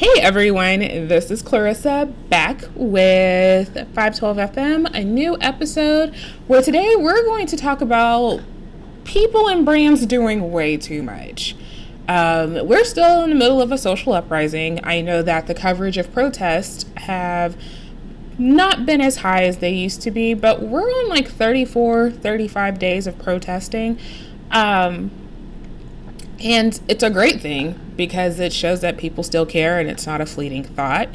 [0.00, 6.14] Hey everyone, this is Clarissa back with 512 FM, a new episode
[6.46, 8.40] where today we're going to talk about
[9.04, 11.54] people and brands doing way too much.
[12.08, 14.80] Um, we're still in the middle of a social uprising.
[14.82, 17.54] I know that the coverage of protests have
[18.38, 22.78] not been as high as they used to be, but we're on like 34, 35
[22.78, 23.98] days of protesting.
[24.50, 25.10] Um,
[26.42, 30.22] and it's a great thing because it shows that people still care and it's not
[30.22, 31.10] a fleeting thought.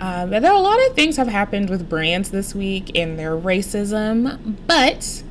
[0.00, 4.56] Um, are a lot of things have happened with brands this week and their racism,
[4.66, 5.22] but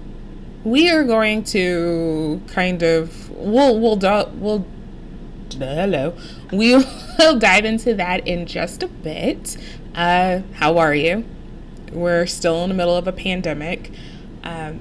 [0.63, 3.97] we are going to kind of we'll we'll
[4.35, 4.65] we'll
[5.51, 6.15] hello
[6.53, 6.85] we'll
[7.39, 9.57] dive into that in just a bit.
[9.95, 11.25] Uh, how are you?
[11.91, 13.91] We're still in the middle of a pandemic.
[14.45, 14.79] Um,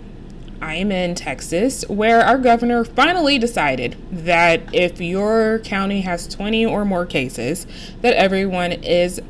[0.61, 6.85] I'm in Texas, where our governor finally decided that if your county has 20 or
[6.85, 7.67] more cases,
[8.01, 9.21] that everyone is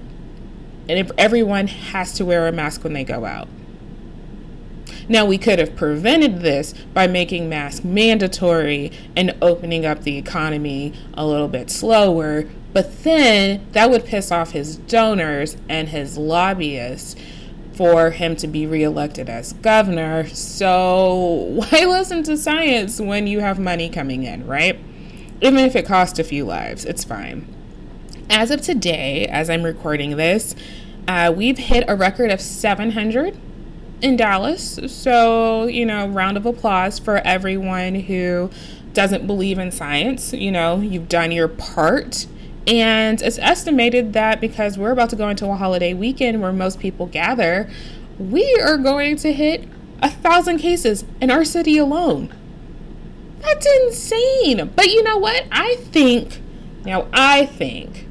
[0.86, 3.48] and if everyone has to wear a mask when they go out.
[5.08, 10.92] Now, we could have prevented this by making masks mandatory and opening up the economy
[11.14, 17.16] a little bit slower, but then that would piss off his donors and his lobbyists
[17.75, 20.27] for him to be reelected as governor.
[20.28, 21.14] So,
[21.70, 24.78] why listen to science when you have money coming in, right?
[25.41, 27.47] Even if it costs a few lives, it's fine.
[28.31, 30.55] As of today, as I'm recording this,
[31.06, 33.36] uh, we've hit a record of 700
[34.00, 34.78] in Dallas.
[34.86, 38.50] So, you know, round of applause for everyone who
[38.92, 40.33] doesn't believe in science.
[40.33, 42.27] You know, you've done your part
[42.67, 46.81] and it's estimated that because we're about to go into a holiday weekend where most
[46.81, 47.71] people gather,
[48.19, 49.69] we are going to hit
[50.03, 52.33] a thousand cases in our city alone.
[53.41, 54.71] That's insane.
[54.75, 55.45] But you know what?
[55.53, 56.41] I think,
[56.84, 58.06] now I think,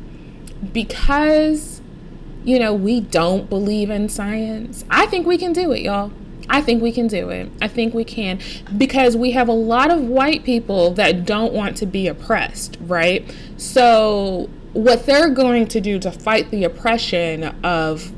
[0.72, 1.82] because,
[2.44, 6.12] you know, we don't believe in science, I think we can do it, y'all.
[6.50, 7.50] I think we can do it.
[7.62, 8.40] I think we can
[8.78, 13.34] because we have a lot of white people that don't want to be oppressed, right?
[13.58, 18.12] So, what they're going to do to fight the oppression of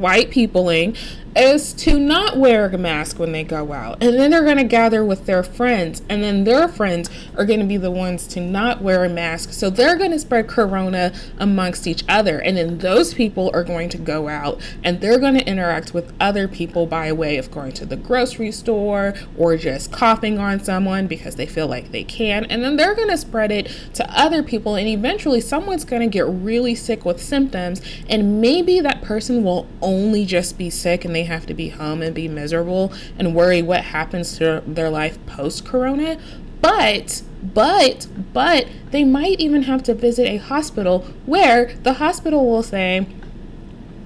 [0.00, 0.96] white peopling
[1.36, 4.02] is to not wear a mask when they go out.
[4.02, 6.02] And then they're going to gather with their friends.
[6.08, 9.52] And then their friends are going to be the ones to not wear a mask.
[9.52, 12.38] So they're going to spread corona amongst each other.
[12.38, 16.12] And then those people are going to go out and they're going to interact with
[16.20, 21.06] other people by way of going to the grocery store or just coughing on someone
[21.06, 22.44] because they feel like they can.
[22.44, 24.76] And then they're going to spread it to other people.
[24.76, 27.82] And eventually someone's going to get really sick with symptoms.
[28.08, 32.02] And maybe that person will only just be sick and they have to be home
[32.02, 36.18] and be miserable and worry what happens to their life post corona.
[36.60, 42.62] But, but, but they might even have to visit a hospital where the hospital will
[42.62, 43.06] say,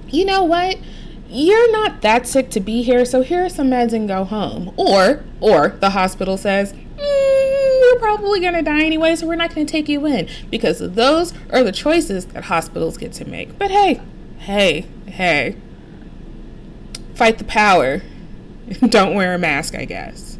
[0.09, 0.77] you know what?
[1.29, 4.73] You're not that sick to be here, so here are some meds and go home.
[4.75, 9.55] Or, or the hospital says, mm, you're probably going to die anyway, so we're not
[9.55, 10.27] going to take you in.
[10.49, 13.57] Because those are the choices that hospitals get to make.
[13.57, 14.01] But hey,
[14.39, 15.55] hey, hey,
[17.19, 18.01] fight the power.
[18.87, 20.39] Don't wear a mask, I guess.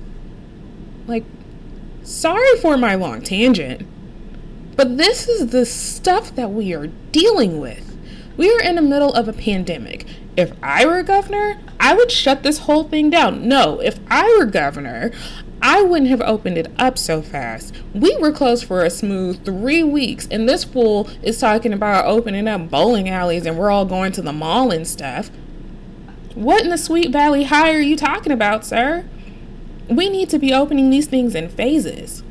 [1.08, 1.26] Like,
[2.04, 3.86] sorry for my long tangent,
[4.78, 7.86] but this is the stuff that we are dealing with.
[8.38, 10.06] We are in the middle of a pandemic.
[10.38, 13.46] If I were governor, I would shut this whole thing down.
[13.46, 15.12] No, if I were governor,
[15.62, 17.76] I wouldn't have opened it up so fast.
[17.94, 22.48] We were closed for a smooth three weeks, and this fool is talking about opening
[22.48, 25.30] up bowling alleys and we're all going to the mall and stuff.
[26.36, 29.06] What in the Sweet Valley High are you talking about, sir?
[29.90, 32.24] We need to be opening these things in phases.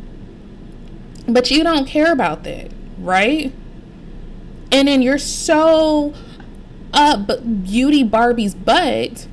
[1.27, 3.53] But you don't care about that, right?
[4.71, 6.15] And then you're so
[6.93, 7.29] up
[7.65, 9.27] Beauty Barbie's butt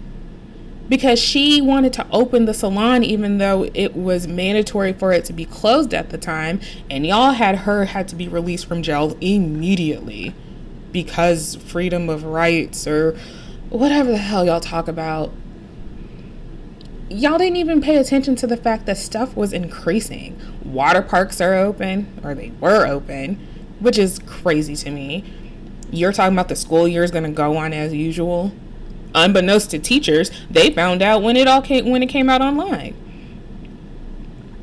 [0.90, 5.34] because she wanted to open the salon even though it was mandatory for it to
[5.34, 6.60] be closed at the time
[6.90, 10.34] and y'all had her had to be released from jail immediately
[10.92, 13.18] because freedom of rights or
[13.70, 15.32] whatever the hell y'all talk about,
[17.10, 20.40] y'all didn't even pay attention to the fact that stuff was increasing.
[20.64, 23.36] Water parks are open, or they were open,
[23.80, 25.24] which is crazy to me.
[25.92, 28.52] You're talking about the school year is going to go on as usual.
[29.14, 32.96] Unbeknownst to teachers, they found out when it all came when it came out online.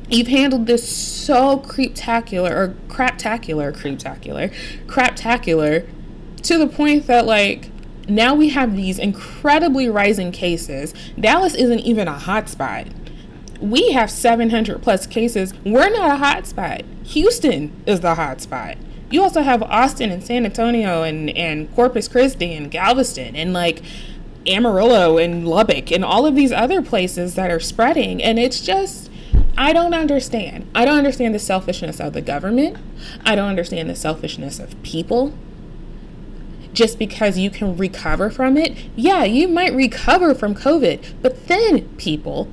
[0.09, 4.53] You've handled this so creeptacular or craptacular, creeptacular,
[4.85, 5.87] craptacular,
[6.43, 7.69] to the point that like
[8.07, 10.93] now we have these incredibly rising cases.
[11.19, 12.91] Dallas isn't even a hotspot.
[13.61, 15.53] We have 700 plus cases.
[15.63, 16.83] We're not a hotspot.
[17.05, 18.77] Houston is the hotspot.
[19.09, 23.81] you also have Austin and San Antonio and, and Corpus Christi and Galveston and like
[24.47, 28.21] Amarillo and Lubbock and all of these other places that are spreading.
[28.21, 29.09] And it's just,
[29.57, 30.69] I don't understand.
[30.73, 32.77] I don't understand the selfishness of the government.
[33.23, 35.33] I don't understand the selfishness of people.
[36.73, 41.87] Just because you can recover from it, yeah, you might recover from COVID, but then
[41.97, 42.49] people,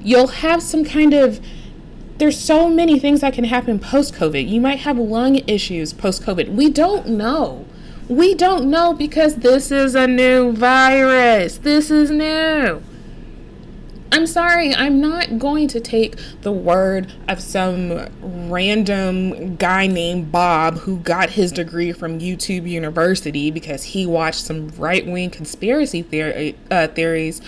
[0.00, 1.40] you'll have some kind of
[2.18, 4.48] there's so many things that can happen post COVID.
[4.48, 6.54] You might have lung issues post COVID.
[6.54, 7.66] We don't know.
[8.08, 11.58] We don't know because this is a new virus.
[11.58, 12.82] This is new.
[14.14, 18.06] I'm sorry, I'm not going to take the word of some
[18.48, 24.68] random guy named Bob who got his degree from YouTube University because he watched some
[24.78, 27.42] right wing conspiracy theory, uh, theories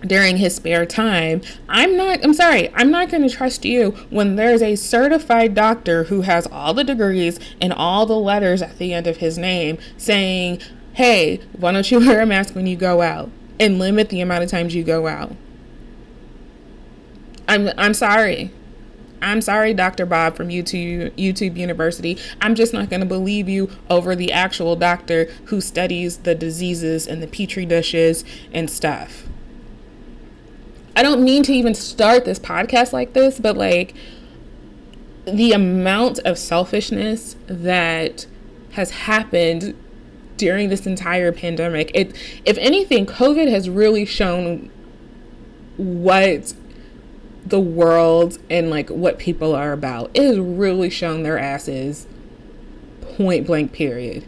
[0.00, 1.42] during his spare time.
[1.68, 6.04] I'm not, I'm sorry, I'm not going to trust you when there's a certified doctor
[6.04, 9.76] who has all the degrees and all the letters at the end of his name
[9.98, 10.62] saying,
[10.94, 14.44] hey, why don't you wear a mask when you go out and limit the amount
[14.44, 15.34] of times you go out?
[17.48, 18.50] I'm, I'm sorry.
[19.22, 20.04] I'm sorry, Dr.
[20.04, 22.18] Bob from YouTube, YouTube University.
[22.40, 27.06] I'm just not going to believe you over the actual doctor who studies the diseases
[27.06, 29.28] and the petri dishes and stuff.
[30.96, 33.94] I don't mean to even start this podcast like this, but like
[35.24, 38.26] the amount of selfishness that
[38.72, 39.74] has happened
[40.42, 41.92] during this entire pandemic.
[41.94, 44.72] It if anything, COVID has really shown
[45.76, 46.52] what
[47.46, 50.10] the world and like what people are about.
[50.14, 52.08] It has really shown their asses
[53.02, 54.26] point blank period.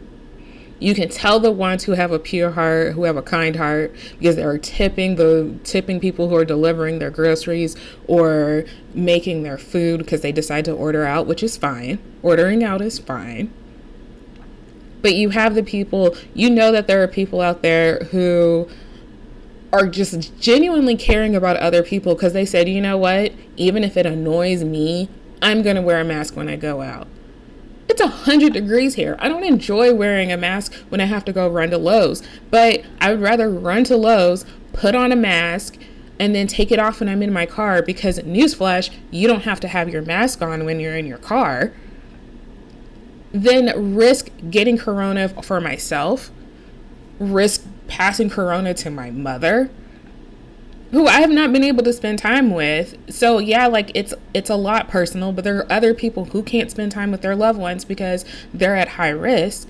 [0.78, 3.92] You can tell the ones who have a pure heart, who have a kind heart,
[4.16, 7.74] because they're tipping the tipping people who are delivering their groceries
[8.06, 11.98] or making their food because they decide to order out, which is fine.
[12.22, 13.52] Ordering out is fine.
[15.04, 18.66] But you have the people, you know that there are people out there who
[19.70, 23.98] are just genuinely caring about other people because they said, you know what, even if
[23.98, 25.10] it annoys me,
[25.42, 27.06] I'm going to wear a mask when I go out.
[27.86, 29.16] It's 100 degrees here.
[29.18, 32.82] I don't enjoy wearing a mask when I have to go run to Lowe's, but
[32.98, 35.76] I would rather run to Lowe's, put on a mask,
[36.18, 39.60] and then take it off when I'm in my car because, newsflash, you don't have
[39.60, 41.74] to have your mask on when you're in your car.
[43.34, 46.30] Then risk getting corona for myself,
[47.18, 49.70] risk passing corona to my mother
[50.94, 52.96] who I have not been able to spend time with.
[53.12, 56.70] So yeah, like it's it's a lot personal, but there are other people who can't
[56.70, 59.68] spend time with their loved ones because they're at high risk.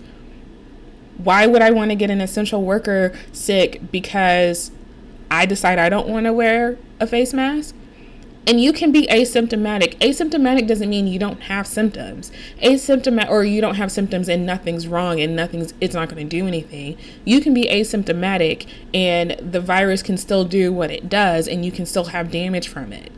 [1.17, 4.71] Why would I want to get an essential worker sick because
[5.31, 7.75] I decide I don't want to wear a face mask?
[8.46, 9.96] And you can be asymptomatic.
[9.99, 12.31] Asymptomatic doesn't mean you don't have symptoms.
[12.62, 16.37] Asymptomatic or you don't have symptoms and nothing's wrong and nothing's it's not going to
[16.37, 16.99] do anything.
[17.25, 21.73] You can be asymptomatic and the virus can still do what it does and you
[21.73, 23.11] can still have damage from it.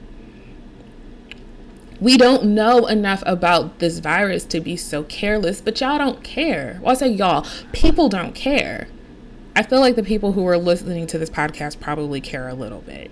[2.00, 6.78] We don't know enough about this virus to be so careless, but y'all don't care.
[6.82, 8.88] Well, I say y'all, people don't care.
[9.56, 12.82] I feel like the people who are listening to this podcast probably care a little
[12.82, 13.10] bit.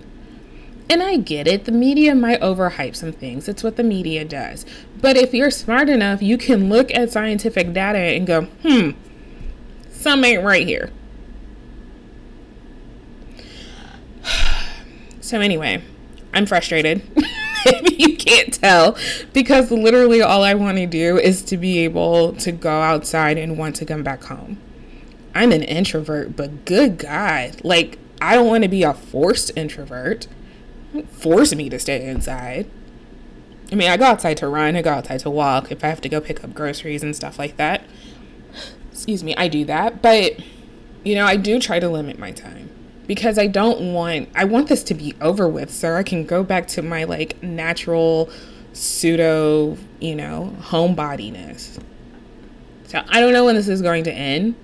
[0.89, 3.49] And I get it, the media might overhype some things.
[3.49, 4.67] It's what the media does.
[5.01, 8.91] But if you're smart enough, you can look at scientific data and go, hmm,
[9.91, 10.91] some ain't right here.
[15.21, 15.83] So, anyway,
[16.35, 17.01] I'm frustrated.
[17.97, 18.97] You can't tell
[19.33, 23.57] because literally all I want to do is to be able to go outside and
[23.57, 24.59] want to come back home.
[25.35, 30.27] I'm an introvert, but good God, like, I don't want to be a forced introvert
[31.03, 32.71] force me to stay inside.
[33.73, 36.01] I mean, I go outside to run, I go outside to walk if I have
[36.03, 37.85] to go pick up groceries and stuff like that.
[38.93, 40.03] Excuse me, I do that.
[40.03, 40.39] But,
[41.03, 42.71] you know, I do try to limit my time
[43.07, 46.45] because I don't want, I want this to be over with so I can go
[46.45, 48.31] back to my like natural
[48.73, 51.81] pseudo, you know, homebodiness.
[52.87, 54.55] So I don't know when this is going to end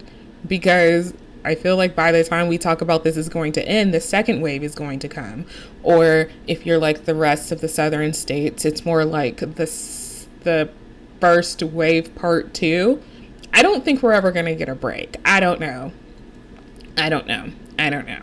[0.47, 3.95] because I feel like by the time we talk about this is going to end,
[3.95, 5.47] the second wave is going to come.
[5.83, 9.67] Or if you're like the rest of the southern states, it's more like the
[10.43, 10.71] the
[11.21, 13.01] first wave part 2.
[13.53, 15.17] I don't think we're ever going to get a break.
[15.25, 15.93] I don't know.
[16.97, 17.51] I don't know.
[17.79, 18.21] I don't know.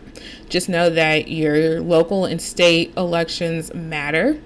[0.48, 4.40] Just know that your local and state elections matter.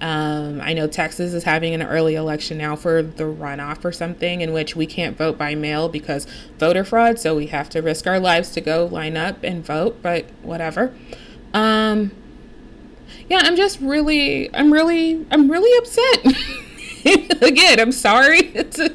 [0.00, 4.40] Um, I know Texas is having an early election now for the runoff or something
[4.40, 6.26] in which we can't vote by mail because
[6.58, 10.00] voter fraud, so we have to risk our lives to go line up and vote,
[10.02, 10.94] but whatever.
[11.52, 12.12] Um,
[13.28, 16.36] yeah, I'm just really, I'm really, I'm really upset.
[17.42, 18.52] again, I'm sorry.
[18.68, 18.94] To,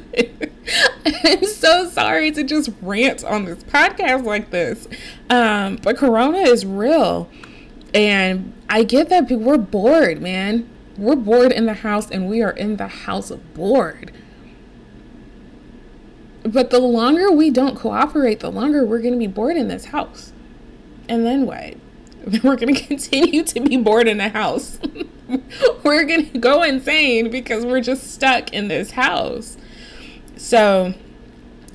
[1.24, 4.88] I'm so sorry to just rant on this podcast like this.
[5.28, 7.28] Um, but Corona is real.
[7.92, 10.68] And I get that we're bored, man.
[10.96, 14.12] We're bored in the house and we are in the house bored.
[16.44, 19.86] But the longer we don't cooperate, the longer we're going to be bored in this
[19.86, 20.32] house.
[21.08, 21.76] And then what?
[22.42, 24.78] We're going to continue to be bored in the house.
[25.84, 29.56] we're going to go insane because we're just stuck in this house.
[30.36, 30.94] So,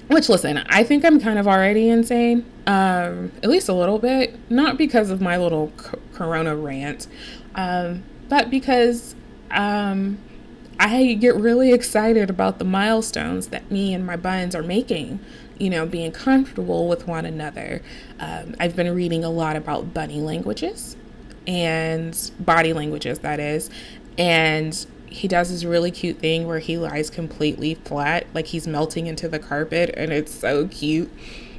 [0.08, 4.38] which listen, I think I'm kind of already insane, um, at least a little bit.
[4.50, 5.72] Not because of my little
[6.14, 7.08] corona rant,
[7.56, 9.16] um, but because
[9.52, 10.20] um,
[10.80, 15.20] I get really excited about the milestones that me and my buns are making.
[15.58, 17.82] You know, being comfortable with one another.
[18.18, 20.96] Um, I've been reading a lot about bunny languages
[21.46, 23.70] and body languages, that is.
[24.18, 29.08] And he does this really cute thing where he lies completely flat, like he's melting
[29.08, 31.12] into the carpet, and it's so cute.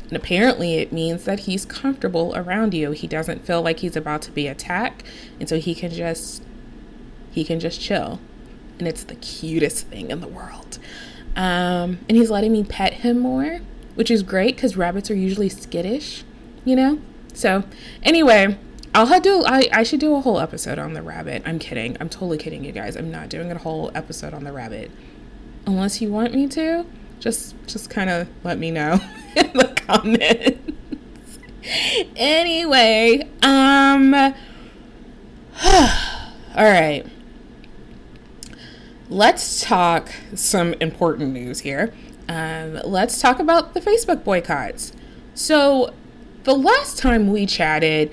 [0.05, 2.93] And apparently, it means that he's comfortable around you.
[2.93, 5.03] He doesn't feel like he's about to be attacked,
[5.39, 6.43] and so he can just
[7.31, 8.21] he can just chill.
[8.79, 10.79] And it's the cutest thing in the world.
[11.37, 13.61] Um, and he's letting me pet him more,
[13.95, 16.25] which is great because rabbits are usually skittish,
[16.65, 17.01] you know.
[17.33, 17.65] So
[18.03, 18.59] anyway,
[18.95, 21.43] I'll do I, I should do a whole episode on the rabbit.
[21.47, 21.97] I'm kidding.
[22.01, 22.97] I'm totally kidding you guys.
[22.97, 24.91] I'm not doing a whole episode on the rabbit.
[25.67, 26.85] Unless you want me to,
[27.21, 28.99] just just kind of let me know
[29.37, 30.59] in the comments.
[32.17, 34.33] anyway, um all
[36.57, 37.07] right.
[39.11, 41.93] Let's talk some important news here.
[42.29, 44.93] Um, let's talk about the Facebook boycotts.
[45.35, 45.93] So,
[46.45, 48.12] the last time we chatted,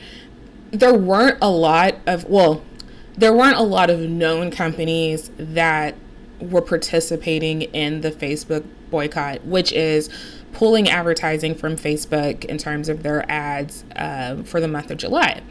[0.71, 2.63] there weren't a lot of, well,
[3.15, 5.93] there weren't a lot of known companies that
[6.41, 10.09] were participating in the Facebook boycott, which is
[10.51, 15.43] pulling advertising from Facebook in terms of their ads uh, for the month of July.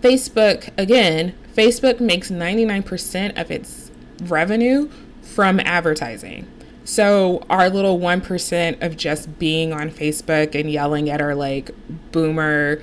[0.00, 3.85] Facebook, again, Facebook makes 99% of its
[4.22, 4.90] revenue
[5.22, 6.50] from advertising.
[6.84, 11.72] So, our little 1% of just being on Facebook and yelling at our like
[12.12, 12.80] boomer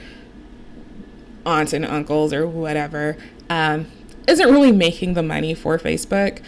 [1.46, 3.18] aunts and uncles or whatever
[3.50, 3.88] um,
[4.28, 6.42] isn't really making the money for Facebook.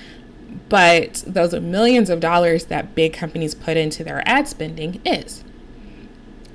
[0.68, 5.44] But those millions of dollars that big companies put into their ad spending is.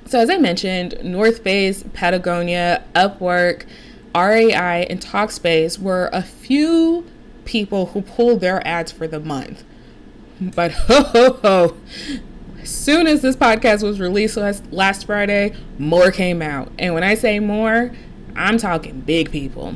[0.05, 3.65] So, as I mentioned, North Face, Patagonia, Upwork,
[4.13, 7.05] REI, and Talkspace were a few
[7.45, 9.63] people who pulled their ads for the month.
[10.39, 11.77] But ho ho ho,
[12.61, 16.71] as soon as this podcast was released last, last Friday, more came out.
[16.77, 17.91] And when I say more,
[18.35, 19.75] I'm talking big people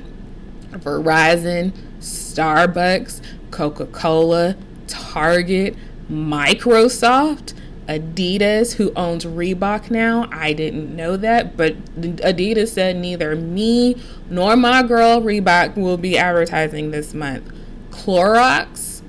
[0.72, 4.56] Verizon, Starbucks, Coca Cola,
[4.88, 5.76] Target,
[6.10, 7.54] Microsoft,
[7.88, 10.28] Adidas, who owns Reebok now.
[10.32, 13.96] I didn't know that, but Adidas said neither me
[14.30, 17.52] nor my girl Reebok will be advertising this month.
[17.96, 19.02] Clorox,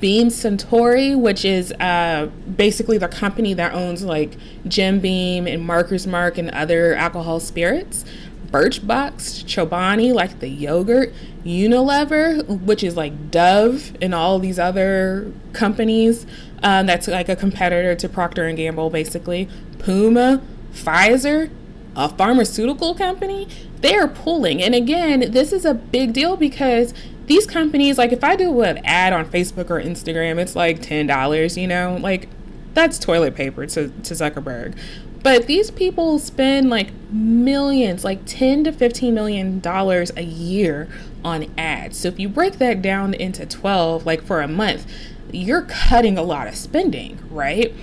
[0.00, 6.06] Beam Suntory, which is uh, basically the company that owns like Jim Beam and Maker's
[6.06, 8.04] Mark and other alcohol spirits.
[8.46, 11.12] Birchbox, Chobani, like the yogurt,
[11.44, 16.26] Unilever, which is like Dove and all these other companies.
[16.62, 19.48] Um, that's like a competitor to Procter and Gamble, basically.
[19.78, 20.40] Puma,
[20.72, 21.50] Pfizer,
[21.96, 23.48] a pharmaceutical company,
[23.80, 24.62] they are pulling.
[24.62, 26.94] And again, this is a big deal because
[27.26, 31.60] these companies, like if I do an ad on Facebook or Instagram, it's like $10,
[31.60, 32.28] you know, like
[32.74, 34.76] that's toilet paper to, to Zuckerberg.
[35.22, 40.88] But these people spend like millions, like 10 to 15 million dollars a year
[41.24, 41.98] on ads.
[41.98, 44.86] So if you break that down into 12, like for a month,
[45.32, 47.74] you're cutting a lot of spending, right?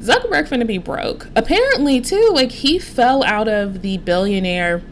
[0.00, 1.28] Zuckerberg finna be broke.
[1.36, 4.82] Apparently, too, like he fell out of the billionaire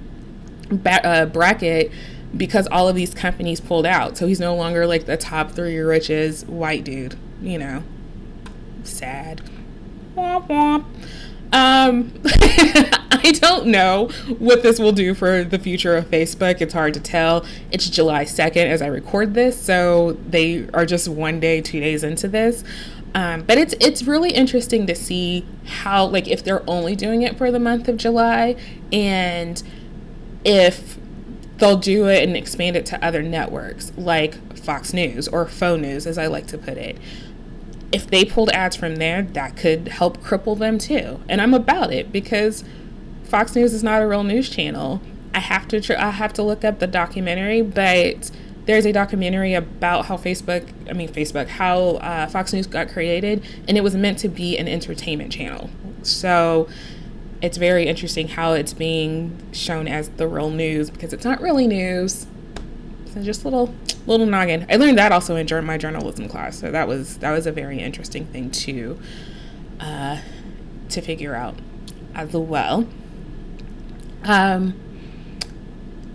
[0.70, 1.90] ba- uh, bracket
[2.36, 4.16] because all of these companies pulled out.
[4.16, 7.82] So he's no longer like the top three richest white dude, you know.
[8.84, 9.42] Sad.
[10.16, 10.84] Womp womp.
[11.52, 12.12] Um,
[13.10, 14.08] I don't know
[14.38, 16.60] what this will do for the future of Facebook.
[16.60, 17.44] It's hard to tell.
[17.70, 22.04] It's July 2nd as I record this, so they are just one day, two days
[22.04, 22.62] into this.
[23.14, 27.36] Um, but it's it's really interesting to see how like if they're only doing it
[27.36, 28.54] for the month of July
[28.92, 29.60] and
[30.44, 30.96] if
[31.60, 36.06] they'll do it and expand it to other networks like Fox News or Faux News
[36.06, 36.98] as I like to put it
[37.92, 41.20] if they pulled ads from there, that could help cripple them too.
[41.28, 42.64] And I'm about it because
[43.24, 45.00] Fox News is not a real news channel.
[45.34, 48.30] I have to tr- I have to look up the documentary, but
[48.66, 53.44] there's a documentary about how Facebook, I mean, Facebook, how uh, Fox News got created,
[53.66, 55.70] and it was meant to be an entertainment channel.
[56.02, 56.68] So
[57.42, 61.66] it's very interesting how it's being shown as the real news because it's not really
[61.66, 62.26] news.
[63.12, 63.74] So just little
[64.06, 64.66] little noggin.
[64.70, 67.78] I learned that also in my journalism class, so that was that was a very
[67.78, 69.00] interesting thing to
[69.80, 70.20] uh,
[70.90, 71.56] to figure out
[72.14, 72.86] as well.
[74.24, 74.78] Um,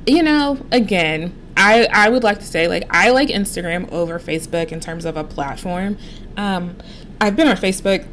[0.05, 4.71] you know, again, I I would like to say like I like Instagram over Facebook
[4.71, 5.97] in terms of a platform.
[6.37, 6.77] Um,
[7.19, 8.07] I've been on Facebook.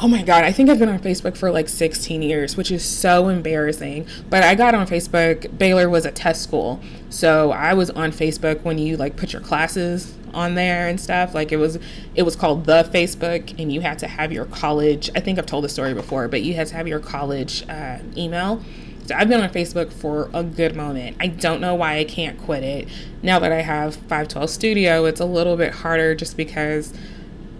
[0.00, 2.84] Oh my god, I think I've been on Facebook for like 16 years, which is
[2.84, 4.06] so embarrassing.
[4.30, 5.58] But I got on Facebook.
[5.58, 6.78] Baylor was a test school,
[7.10, 11.34] so I was on Facebook when you like put your classes on there and stuff.
[11.34, 11.80] Like it was
[12.14, 15.10] it was called the Facebook, and you had to have your college.
[15.16, 17.98] I think I've told the story before, but you had to have your college uh,
[18.16, 18.62] email
[19.06, 21.16] So I've been on Facebook for a good moment.
[21.18, 22.88] I don't know why I can't quit it.
[23.20, 26.92] Now that I have 512 Studio, it's a little bit harder just because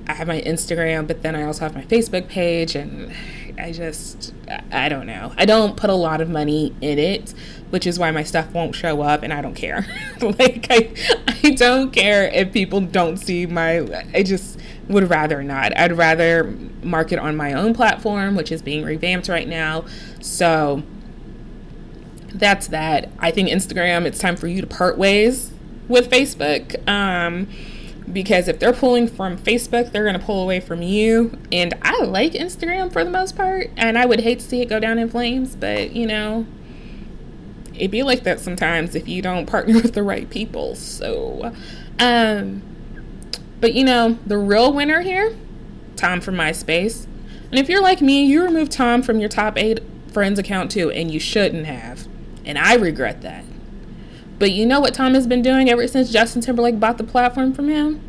[0.09, 3.13] I have my Instagram, but then I also have my Facebook page, and
[3.59, 4.33] I just,
[4.73, 5.35] I don't know.
[5.37, 7.35] I don't put a lot of money in it,
[7.71, 9.87] which is why my stuff won't show up, and I don't care.
[10.21, 10.93] like, I,
[11.45, 15.77] I don't care if people don't see my, I just would rather not.
[15.79, 16.45] I'd rather
[16.83, 19.85] market on my own platform, which is being revamped right now.
[20.21, 20.83] So,
[22.33, 23.11] that's that.
[23.19, 25.53] I think Instagram, it's time for you to part ways
[25.89, 26.87] with Facebook.
[26.89, 27.49] Um,
[28.13, 31.39] because if they're pulling from Facebook, they're going to pull away from you.
[31.53, 34.67] And I like Instagram for the most part, and I would hate to see it
[34.67, 36.47] go down in flames, but you know,
[37.75, 40.75] it'd be like that sometimes if you don't partner with the right people.
[40.75, 41.53] So,
[41.99, 42.63] um,
[43.61, 45.37] but you know, the real winner here,
[45.97, 47.07] Tom from MySpace.
[47.51, 49.81] And if you're like me, you removed Tom from your top eight
[50.13, 52.07] friends account too, and you shouldn't have.
[52.45, 53.45] And I regret that.
[54.39, 57.53] But you know what Tom has been doing ever since Justin Timberlake bought the platform
[57.53, 58.01] from him?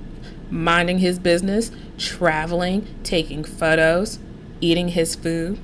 [0.52, 4.20] Minding his business, traveling, taking photos,
[4.62, 5.60] eating his food.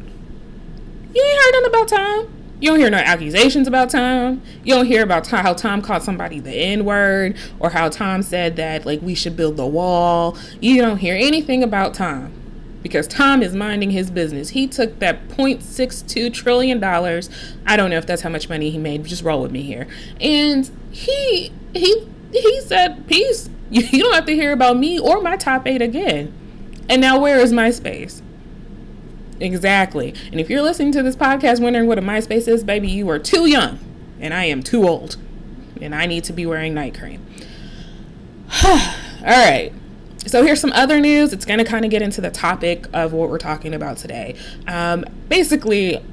[1.14, 2.34] You ain't heard nothing about Tom.
[2.60, 4.42] You don't hear no accusations about Tom.
[4.64, 8.56] You don't hear about how Tom called somebody the N word or how Tom said
[8.56, 10.38] that like we should build the wall.
[10.62, 12.34] You don't hear anything about Tom
[12.86, 14.50] because Tom is minding his business.
[14.50, 17.32] He took that 0.62 trillion dollars.
[17.66, 19.04] I don't know if that's how much money he made.
[19.06, 19.88] Just roll with me here.
[20.22, 23.50] And he he he said, "Peace.
[23.72, 26.32] You, don't have to hear about me or my top 8 again."
[26.88, 28.22] And now where is MySpace?
[29.40, 30.14] Exactly.
[30.32, 33.18] And if you're listening to this podcast wondering what a MySpace is, baby, you are
[33.18, 33.80] too young
[34.20, 35.18] and I am too old.
[35.82, 37.26] And I need to be wearing night cream.
[38.64, 38.78] All
[39.24, 39.74] right.
[40.28, 41.34] So here's some other news.
[41.34, 44.36] It's going to kind of get into the topic of what we're talking about today.
[44.68, 46.04] Um, basically,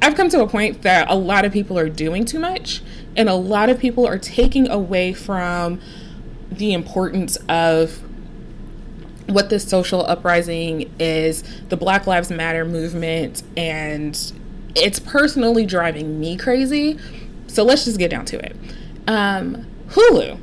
[0.00, 2.82] I've come to a point that a lot of people are doing too much,
[3.14, 5.80] and a lot of people are taking away from
[6.50, 8.00] the importance of
[9.26, 14.32] what this social uprising is, the Black Lives Matter movement, and
[14.74, 16.98] it's personally driving me crazy.
[17.48, 18.56] So let's just get down to it.
[19.06, 20.38] Um, Hulu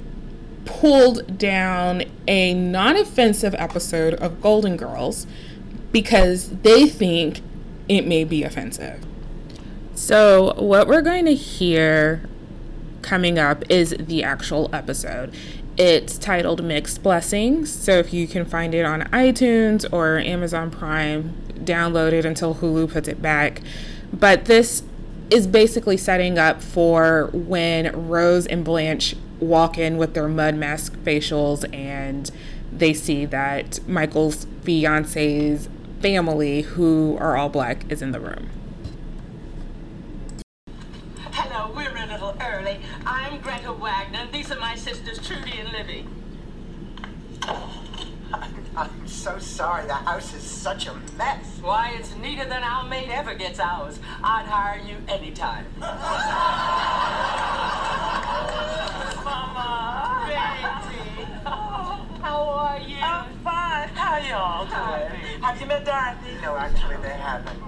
[0.66, 5.26] pulled down a non offensive episode of Golden Girls
[5.92, 7.42] because they think
[7.88, 9.04] it may be offensive.
[9.94, 12.28] So, what we're going to hear
[13.02, 15.34] coming up is the actual episode.
[15.78, 17.72] It's titled Mixed Blessings.
[17.72, 22.92] So, if you can find it on iTunes or Amazon Prime, download it until Hulu
[22.92, 23.62] puts it back.
[24.12, 24.84] But this
[25.30, 30.94] is basically setting up for when Rose and Blanche walk in with their mud mask
[30.98, 32.32] facials and
[32.72, 35.70] they see that Michael's fiance's
[36.02, 38.50] family, who are all black, is in the room.
[41.32, 42.80] Hello, we're a little early.
[43.06, 44.28] I'm Greta Wagner.
[44.32, 46.06] These are my sisters, Trudy and Livy.
[48.76, 49.88] I'm so sorry.
[49.88, 51.60] The house is such a mess.
[51.62, 54.00] Why, it's neater than our maid ever gets ours.
[54.22, 55.66] I'd hire you anytime.
[59.24, 61.06] Mama, baby.
[62.36, 62.98] How are you?
[63.02, 63.88] I'm fine.
[63.96, 65.42] How y'all doing?
[65.42, 66.42] Have you met Dorothy?
[66.42, 67.60] No, actually, they haven't.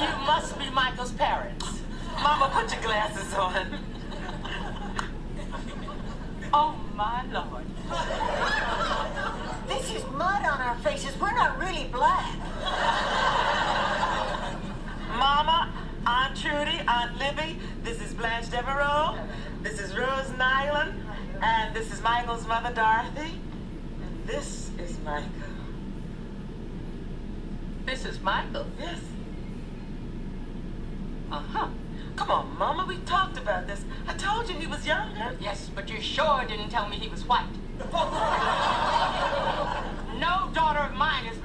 [0.00, 1.80] You must be Michael's parents.
[2.22, 3.78] Mama, put your glasses on.
[6.54, 7.66] Oh, my Lord.
[9.68, 11.14] This is mud on our faces.
[11.20, 12.34] We're not really black.
[15.18, 15.72] Mama,
[16.06, 19.16] Aunt Trudy, Aunt Libby, this is Blanche Devereaux,
[19.62, 20.92] this is Rose Nyland,
[21.40, 23.38] and this is Michael's mother, Dorothy,
[24.02, 25.30] and this is Michael.
[27.86, 28.20] Mrs.
[28.20, 28.66] Michael.
[28.76, 28.98] Yes.
[31.30, 31.68] Uh-huh.
[32.16, 33.84] Come on, Mama, we talked about this.
[34.08, 35.36] I told you he was younger.
[35.40, 37.46] Yes, but you sure didn't tell me he was white.
[40.18, 41.37] no daughter of mine is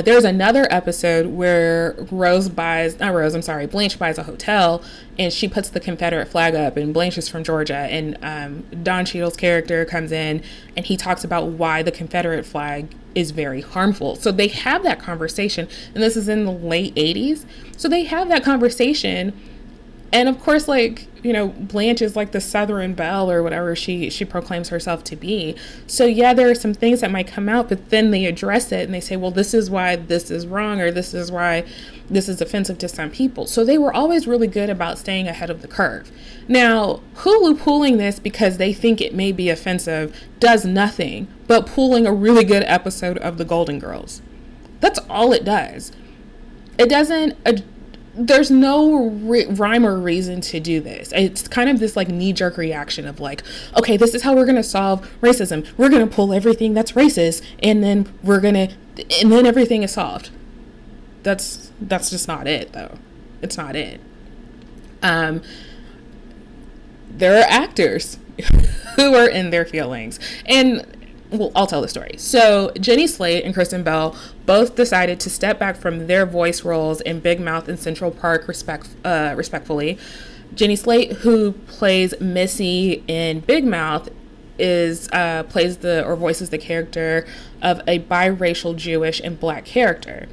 [0.00, 4.82] Uh, there's another episode where Rose buys, not Rose, I'm sorry, Blanche buys a hotel
[5.18, 6.78] and she puts the Confederate flag up.
[6.78, 7.74] And Blanche is from Georgia.
[7.74, 10.42] And um, Don Cheadle's character comes in
[10.74, 14.16] and he talks about why the Confederate flag is very harmful.
[14.16, 15.68] So they have that conversation.
[15.94, 17.44] And this is in the late 80s.
[17.76, 19.38] So they have that conversation
[20.12, 24.10] and of course like you know blanche is like the southern belle or whatever she
[24.10, 25.54] she proclaims herself to be.
[25.86, 28.84] So yeah there are some things that might come out but then they address it
[28.84, 31.64] and they say well this is why this is wrong or this is why
[32.08, 33.46] this is offensive to some people.
[33.46, 36.10] So they were always really good about staying ahead of the curve.
[36.48, 42.06] Now hulu pulling this because they think it may be offensive does nothing but pulling
[42.06, 44.22] a really good episode of the golden girls.
[44.80, 45.92] That's all it does.
[46.78, 47.64] It doesn't ad-
[48.26, 51.10] there's no ri- rhyme or reason to do this.
[51.12, 53.42] It's kind of this like knee jerk reaction of like,
[53.78, 55.66] okay, this is how we're going to solve racism.
[55.78, 58.74] We're going to pull everything that's racist and then we're going to
[59.20, 60.30] and then everything is solved.
[61.22, 62.98] That's that's just not it though.
[63.40, 64.00] It's not it.
[65.02, 65.42] Um
[67.08, 68.18] there are actors
[68.96, 70.20] who are in their feelings.
[70.44, 70.99] And
[71.30, 72.14] well, I'll tell the story.
[72.18, 74.16] So, Jenny Slate and Kristen Bell
[74.46, 78.48] both decided to step back from their voice roles in Big Mouth and Central Park,
[78.48, 79.98] respect, uh, respectfully.
[80.54, 84.08] Jenny Slate, who plays Missy in Big Mouth,
[84.58, 87.26] is uh, plays the or voices the character
[87.62, 90.28] of a biracial Jewish and black character.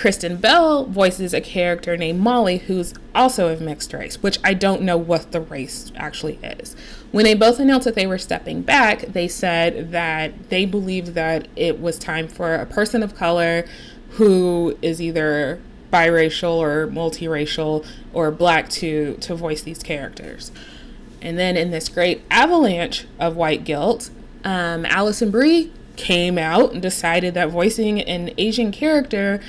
[0.00, 4.80] Kristen Bell voices a character named Molly who's also of mixed race, which I don't
[4.80, 6.74] know what the race actually is.
[7.12, 11.48] When they both announced that they were stepping back, they said that they believed that
[11.54, 13.66] it was time for a person of color
[14.12, 15.60] who is either
[15.92, 17.84] biracial or multiracial
[18.14, 20.50] or black to to voice these characters.
[21.20, 24.08] And then in this great avalanche of white guilt,
[24.44, 29.42] um, Alison Brie came out and decided that voicing an Asian character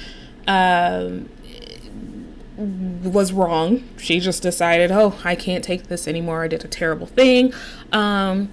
[0.48, 1.30] um,
[2.58, 3.84] was wrong.
[3.98, 6.44] She just decided, oh, I can't take this anymore.
[6.44, 7.54] I did a terrible thing.
[7.92, 8.50] Um,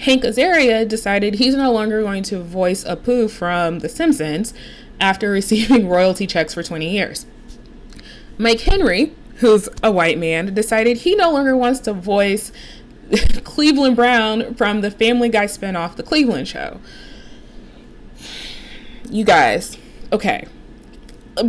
[0.00, 4.52] Hank Azaria decided he's no longer going to voice Apu from The Simpsons
[5.00, 7.26] after receiving royalty checks for 20 years.
[8.38, 12.52] Mike Henry, who's a white man, decided he no longer wants to voice
[13.44, 16.80] Cleveland Brown from the Family Guy spinoff, The Cleveland Show.
[19.08, 19.78] You guys,
[20.12, 20.46] okay.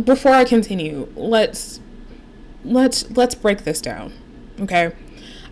[0.04, 1.80] Before I continue, let's
[2.64, 4.12] let's let's break this down.
[4.60, 4.92] Okay?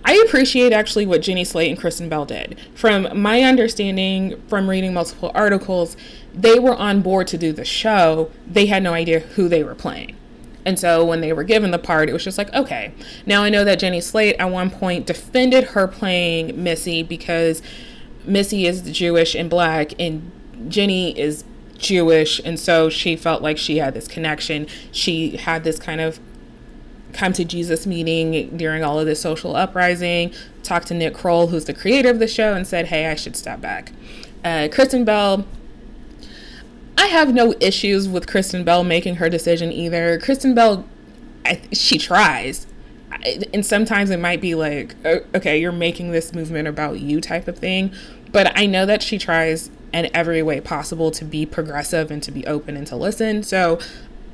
[0.05, 2.61] I appreciate actually what Jenny Slate and Kristen Bell did.
[2.75, 5.97] From my understanding from reading multiple articles,
[6.33, 8.31] they were on board to do the show.
[8.47, 10.17] They had no idea who they were playing.
[10.65, 12.93] And so when they were given the part, it was just like, okay.
[13.25, 17.63] Now I know that Jenny Slate at one point defended her playing Missy because
[18.25, 20.31] Missy is Jewish and black, and
[20.69, 21.45] Jenny is
[21.79, 22.41] Jewish.
[22.45, 24.67] And so she felt like she had this connection.
[24.93, 26.19] She had this kind of
[27.13, 31.65] come to Jesus meeting during all of this social uprising, talked to Nick Kroll, who's
[31.65, 33.93] the creator of the show, and said, hey, I should step back.
[34.45, 35.47] Uh, Kristen Bell
[36.99, 40.19] I have no issues with Kristen Bell making her decision either.
[40.19, 40.87] Kristen Bell,
[41.45, 42.67] I, she tries.
[43.53, 47.59] And sometimes it might be like, okay, you're making this movement about you type of
[47.59, 47.93] thing.
[48.33, 52.31] But I know that she tries in every way possible to be progressive and to
[52.31, 53.43] be open and to listen.
[53.43, 53.79] So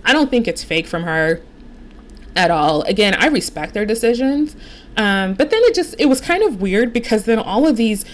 [0.05, 1.41] I don't think it's fake from her
[2.35, 2.83] at all.
[2.83, 4.57] Again, I respect their decisions.
[4.97, 8.05] Um, but then it just, it was kind of weird because then all of these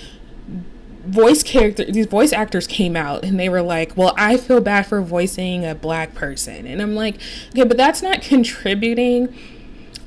[1.08, 4.84] voice character these voice actors came out and they were like well i feel bad
[4.84, 9.34] for voicing a black person and i'm like okay but that's not contributing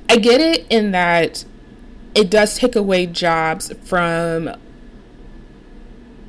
[0.07, 1.43] i get it in that
[2.13, 4.53] it does take away jobs from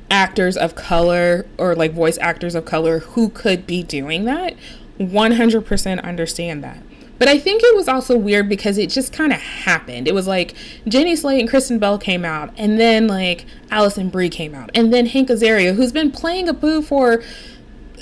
[0.09, 4.55] actors of color or like voice actors of color who could be doing that
[4.99, 6.83] 100% understand that
[7.23, 10.09] but I think it was also weird because it just kind of happened.
[10.09, 14.27] It was like Jenny Slate and Kristen Bell came out, and then like Alison Brie
[14.27, 17.23] came out, and then Hank Azaria, who's been playing Apu for,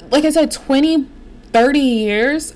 [0.09, 1.07] like I said, 20,
[1.53, 2.55] 30 years,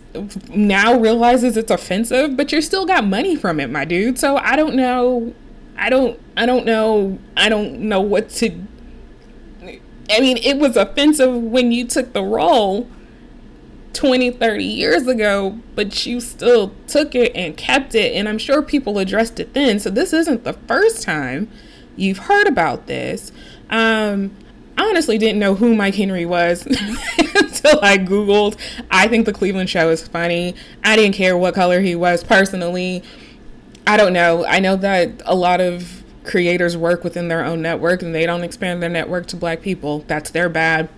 [0.49, 4.17] now realizes it's offensive, but you're still got money from it, my dude.
[4.17, 5.35] So I don't know.
[5.77, 7.19] I don't, I don't know.
[7.37, 8.59] I don't know what to.
[10.09, 12.87] I mean, it was offensive when you took the role
[13.93, 18.13] 20, 30 years ago, but you still took it and kept it.
[18.13, 19.79] And I'm sure people addressed it then.
[19.79, 21.49] So this isn't the first time
[21.95, 23.31] you've heard about this.
[23.69, 24.35] Um,
[24.77, 28.57] I honestly didn't know who Mike Henry was until I Googled.
[28.91, 30.55] I think the Cleveland show is funny.
[30.83, 33.01] I didn't care what color he was personally.
[33.87, 34.45] I don't know.
[34.45, 38.43] I know that a lot of creators work within their own network and they don't
[38.43, 40.03] expand their network to black people.
[40.07, 40.89] That's their bad.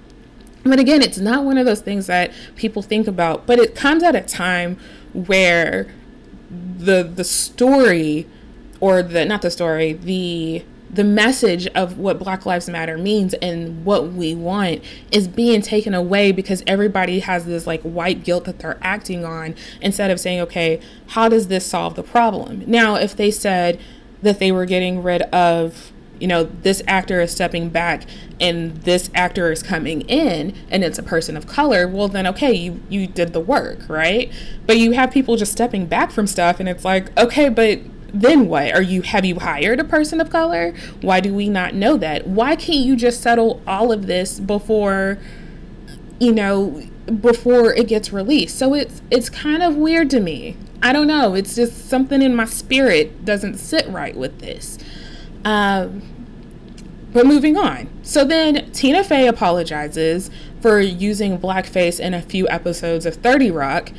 [0.63, 4.03] But again, it's not one of those things that people think about, but it comes
[4.03, 4.77] at a time
[5.13, 5.87] where
[6.49, 8.27] the the story
[8.79, 13.83] or the not the story, the the message of what Black Lives Matter means and
[13.83, 18.59] what we want is being taken away because everybody has this like white guilt that
[18.59, 22.63] they're acting on instead of saying, okay, how does this solve the problem?
[22.67, 23.79] Now, if they said
[24.21, 28.05] that they were getting rid of, you know, this actor is stepping back
[28.39, 32.53] and this actor is coming in and it's a person of color, well then okay,
[32.53, 34.31] you you did the work, right?
[34.65, 37.79] But you have people just stepping back from stuff and it's like, okay, but
[38.13, 38.73] then what?
[38.73, 40.73] Are you have you hired a person of color?
[41.01, 42.27] Why do we not know that?
[42.27, 45.17] Why can't you just settle all of this before
[46.19, 46.83] you know
[47.21, 48.57] before it gets released?
[48.57, 50.57] So it's it's kind of weird to me.
[50.81, 51.33] I don't know.
[51.33, 54.77] It's just something in my spirit doesn't sit right with this.
[55.43, 56.01] Um,
[57.13, 57.89] but moving on.
[58.03, 60.29] So then Tina Fey apologizes
[60.61, 63.91] for using blackface in a few episodes of 30 Rock.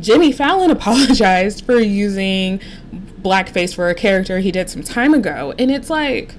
[0.00, 2.60] Jimmy Fallon apologized for using
[3.20, 5.54] blackface for a character he did some time ago.
[5.58, 6.34] And it's like,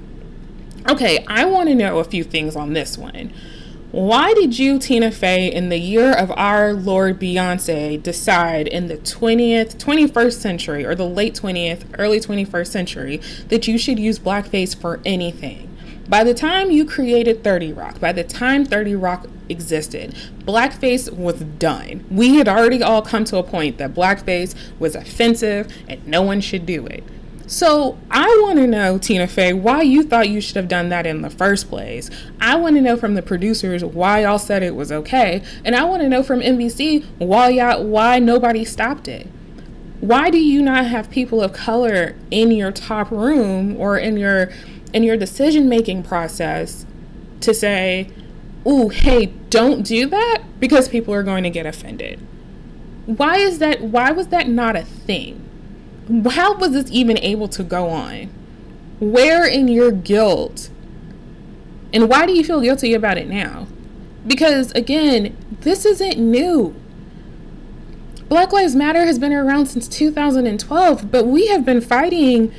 [0.88, 3.32] okay, I want to know a few things on this one.
[3.96, 8.98] Why did you, Tina Fey, in the year of our Lord Beyonce, decide in the
[8.98, 14.78] 20th, 21st century, or the late 20th, early 21st century, that you should use blackface
[14.78, 15.74] for anything?
[16.06, 21.40] By the time you created 30 Rock, by the time 30 Rock existed, blackface was
[21.40, 22.04] done.
[22.10, 26.42] We had already all come to a point that blackface was offensive and no one
[26.42, 27.02] should do it.
[27.46, 31.06] So I want to know, Tina Fey, why you thought you should have done that
[31.06, 32.10] in the first place.
[32.40, 35.84] I want to know from the producers why y'all said it was okay, and I
[35.84, 39.28] want to know from NBC why y'all why nobody stopped it.
[40.00, 44.50] Why do you not have people of color in your top room or in your
[44.92, 46.84] in your decision making process
[47.40, 48.08] to say,
[48.66, 52.18] "Ooh, hey, don't do that," because people are going to get offended.
[53.06, 53.82] Why is that?
[53.82, 55.45] Why was that not a thing?
[56.30, 58.30] How was this even able to go on?
[59.00, 60.70] Where in your guilt?
[61.92, 63.66] And why do you feel guilty about it now?
[64.26, 66.74] Because again, this isn't new.
[68.28, 72.52] Black Lives Matter has been around since 2012, but we have been fighting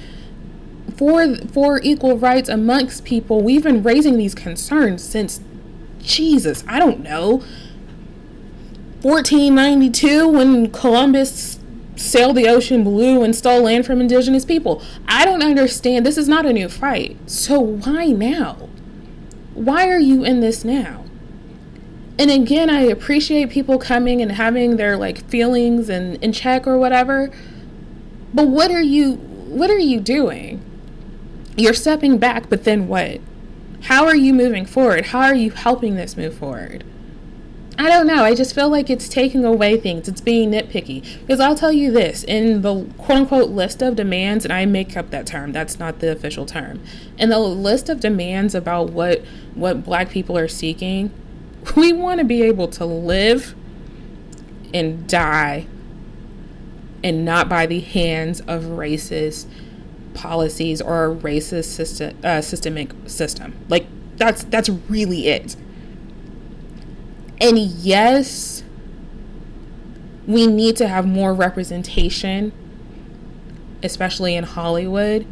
[0.96, 3.42] for for equal rights amongst people.
[3.42, 5.42] We've been raising these concerns since
[6.02, 7.44] Jesus, I don't know.
[9.02, 11.57] 1492 when Columbus
[11.98, 14.82] sailed the ocean blue and stole land from indigenous people.
[15.08, 16.06] I don't understand.
[16.06, 17.18] This is not a new fight.
[17.30, 18.70] So why now?
[19.54, 21.04] Why are you in this now?
[22.20, 26.78] And again, I appreciate people coming and having their like feelings and in check or
[26.78, 27.32] whatever.
[28.34, 30.64] But what are you what are you doing?
[31.56, 33.20] You're stepping back, but then what?
[33.84, 35.08] How are you moving forward?
[35.08, 36.84] How are you helping this move forward?
[37.80, 38.24] I don't know.
[38.24, 40.08] I just feel like it's taking away things.
[40.08, 41.04] It's being nitpicky.
[41.22, 44.98] Because I'll tell you this in the quote unquote list of demands, and I make
[44.98, 46.82] up that term, that's not the official term.
[47.20, 49.22] In the list of demands about what,
[49.54, 51.12] what black people are seeking,
[51.76, 53.54] we want to be able to live
[54.74, 55.68] and die
[57.04, 59.46] and not by the hands of racist
[60.13, 63.54] policies or a racist system, uh, systemic system.
[63.70, 63.86] Like
[64.18, 65.56] that's that's really it.
[67.39, 68.63] And yes,
[70.26, 72.52] we need to have more representation,
[73.84, 75.26] especially in Hollywood,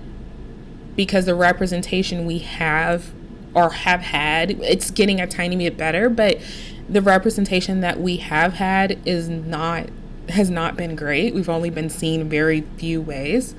[0.96, 3.12] because the representation we have
[3.54, 6.40] or have had, it's getting a tiny bit better, but
[6.88, 9.90] the representation that we have had is not
[10.30, 11.36] has not been great.
[11.36, 13.56] We've only been seen very few ways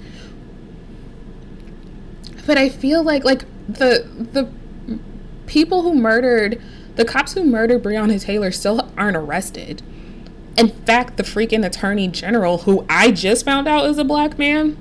[2.46, 4.48] but I feel like like the the
[5.46, 6.62] people who murdered
[6.96, 9.82] the cops who murdered Breonna Taylor still aren't arrested.
[10.56, 14.76] In fact, the freaking attorney general, who I just found out is a black man.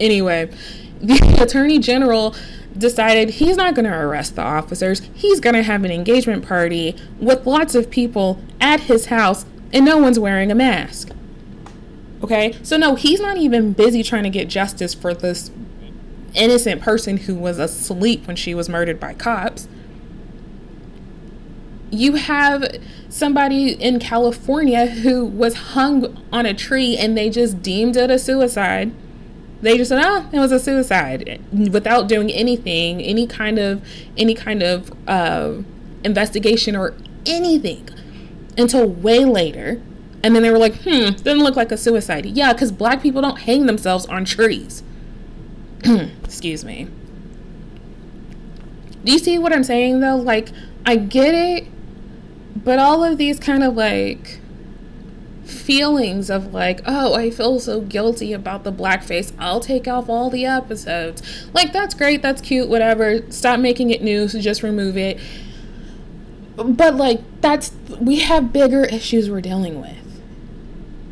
[0.00, 0.50] Anyway,
[1.00, 2.34] the attorney general
[2.76, 5.02] decided he's not going to arrest the officers.
[5.14, 9.84] He's going to have an engagement party with lots of people at his house, and
[9.84, 11.10] no one's wearing a mask.
[12.22, 12.56] Okay?
[12.62, 15.50] So, no, he's not even busy trying to get justice for this
[16.34, 19.68] innocent person who was asleep when she was murdered by cops.
[21.94, 22.64] You have
[23.08, 28.18] somebody in California who was hung on a tree and they just deemed it a
[28.18, 28.92] suicide.
[29.62, 33.82] They just said, "Oh, it was a suicide," without doing anything, any kind of,
[34.16, 35.62] any kind of uh,
[36.02, 37.88] investigation or anything,
[38.58, 39.80] until way later.
[40.22, 43.22] And then they were like, "Hmm, didn't look like a suicide." Yeah, because black people
[43.22, 44.82] don't hang themselves on trees.
[46.24, 46.88] Excuse me.
[49.04, 50.16] Do you see what I'm saying though?
[50.16, 50.50] Like,
[50.84, 51.68] I get it,
[52.56, 54.40] but all of these kind of like
[55.44, 59.32] feelings of like, oh, I feel so guilty about the blackface.
[59.38, 61.48] I'll take off all the episodes.
[61.52, 63.30] Like, that's great, that's cute, whatever.
[63.30, 65.18] Stop making it news, just remove it.
[66.56, 70.04] But like, that's we have bigger issues we're dealing with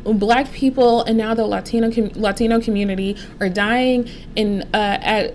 [0.03, 5.33] black people and now the Latino com- Latino community are dying in uh, at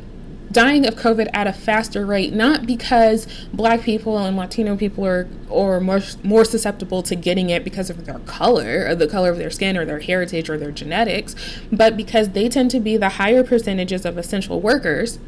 [0.51, 5.29] dying of COVID at a faster rate, not because black people and Latino people are
[5.49, 9.39] or more more susceptible to getting it because of their color or the color of
[9.39, 11.35] their skin or their heritage or their genetics,
[11.71, 15.19] but because they tend to be the higher percentages of essential workers.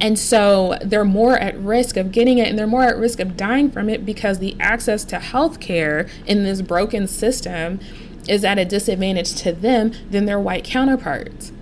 [0.00, 3.36] And so they're more at risk of getting it and they're more at risk of
[3.36, 7.80] dying from it because the access to health care in this broken system
[8.28, 11.52] is at a disadvantage to them than their white counterparts.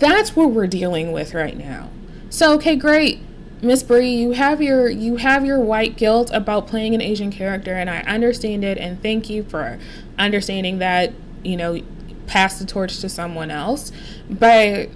[0.00, 1.90] That's what we're dealing with right now.
[2.30, 3.20] So okay, great.
[3.62, 7.74] Miss Brie, you have your you have your white guilt about playing an Asian character
[7.74, 9.78] and I understand it and thank you for
[10.18, 11.12] understanding that,
[11.44, 11.80] you know,
[12.26, 13.92] pass the torch to someone else.
[14.30, 14.88] But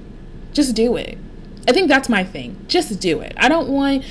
[0.54, 1.18] just do it.
[1.68, 2.64] I think that's my thing.
[2.66, 3.34] Just do it.
[3.36, 4.04] I don't want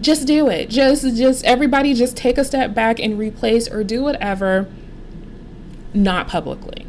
[0.00, 0.70] just do it.
[0.70, 4.68] Just just everybody just take a step back and replace or do whatever
[5.92, 6.83] not publicly.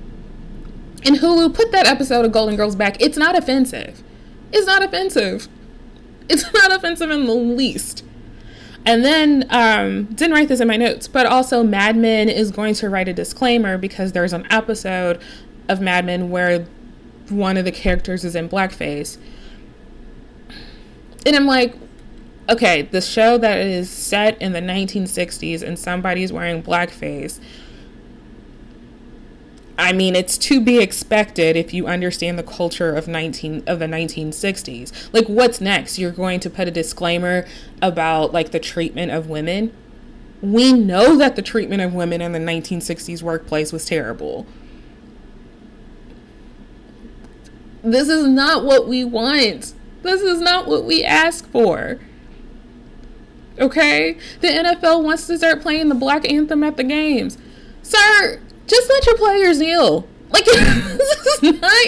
[1.06, 3.00] And Hulu put that episode of Golden Girls back.
[3.00, 4.04] It's not offensive.
[4.52, 5.48] It's not offensive.
[6.28, 8.04] It's not offensive in the least.
[8.88, 12.76] And then, um, didn't write this in my notes, but also Mad Men is going
[12.76, 15.22] to write a disclaimer because there's an episode
[15.68, 16.68] of Mad Men where
[17.30, 19.18] one of the characters is in blackface.
[21.26, 21.76] And I'm like,
[22.50, 27.39] okay, the show that is set in the 1960s and somebody's wearing blackface
[29.77, 33.85] I mean, it's to be expected if you understand the culture of 19 of the
[33.85, 35.13] 1960s.
[35.13, 35.99] Like what's next?
[35.99, 37.45] You're going to put a disclaimer
[37.81, 39.73] about like the treatment of women?
[40.41, 44.45] We know that the treatment of women in the 1960s workplace was terrible.
[47.83, 49.73] This is not what we want.
[50.01, 51.99] This is not what we ask for.
[53.59, 54.17] Okay?
[54.41, 57.38] The NFL wants to start playing the black anthem at the games.
[57.81, 60.08] Sir, just let your players kneel.
[60.30, 60.45] Like,
[61.41, 61.86] not,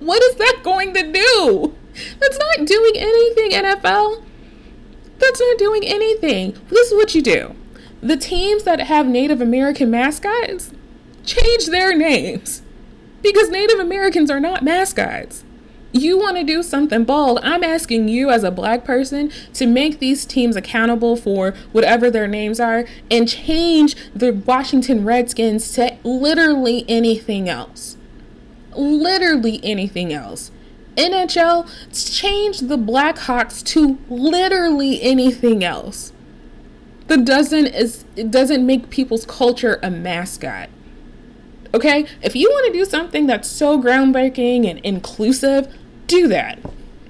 [0.00, 1.74] what is that going to do?
[2.20, 4.22] That's not doing anything, NFL.
[5.18, 6.56] That's not doing anything.
[6.68, 7.54] This is what you do.
[8.02, 10.72] The teams that have Native American mascots
[11.24, 12.62] change their names
[13.22, 15.44] because Native Americans are not mascots
[15.92, 19.98] you want to do something bold, I'm asking you as a black person to make
[19.98, 26.84] these teams accountable for whatever their names are and change the Washington Redskins to literally
[26.88, 27.96] anything else.
[28.74, 30.50] Literally anything else.
[30.96, 36.12] NHL, change the Blackhawks to literally anything else.
[37.08, 40.68] That doesn't is it doesn't make people's culture a mascot.
[41.74, 42.06] Okay?
[42.22, 45.74] If you want to do something that's so groundbreaking and inclusive,
[46.12, 46.58] do that.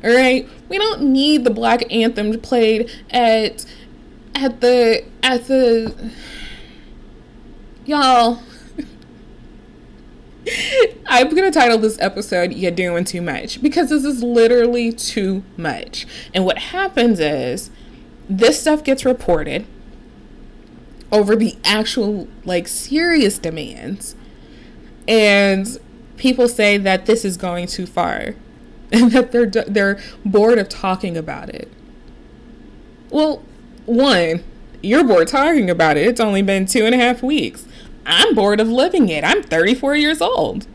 [0.05, 0.49] All right?
[0.69, 3.67] We don't need the black anthem played at
[4.35, 6.12] at the at the
[7.85, 8.43] y'all
[11.07, 15.45] I'm going to title this episode You're Doing Too Much because this is literally too
[15.57, 16.07] much.
[16.35, 17.71] And what happens is
[18.29, 19.67] this stuff gets reported
[21.12, 24.17] over the actual, like, serious demands.
[25.07, 25.79] And
[26.17, 28.35] people say that this is going too far
[28.94, 31.72] and that they're they're bored of talking about it.
[33.10, 33.42] Well,
[33.87, 34.44] one,
[34.83, 36.06] you're bored talking about it.
[36.06, 37.67] It's only been two and a half weeks.
[38.04, 39.25] I'm bored of living it.
[39.25, 40.67] I'm 34 years old.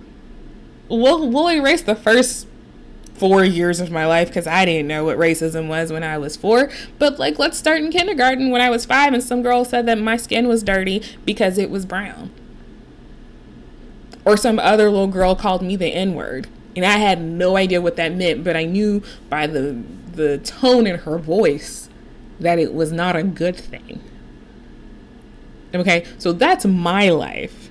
[0.89, 2.47] We'll we'll erase the first
[3.13, 6.35] four years of my life because I didn't know what racism was when I was
[6.35, 6.71] four.
[6.97, 9.99] But like, let's start in kindergarten when I was five, and some girl said that
[9.99, 12.31] my skin was dirty because it was brown.
[14.25, 16.47] Or some other little girl called me the N word
[16.78, 19.82] and I had no idea what that meant, but I knew by the
[20.13, 21.89] the tone in her voice
[22.39, 23.99] that it was not a good thing.
[25.73, 27.69] Okay, so that's my life.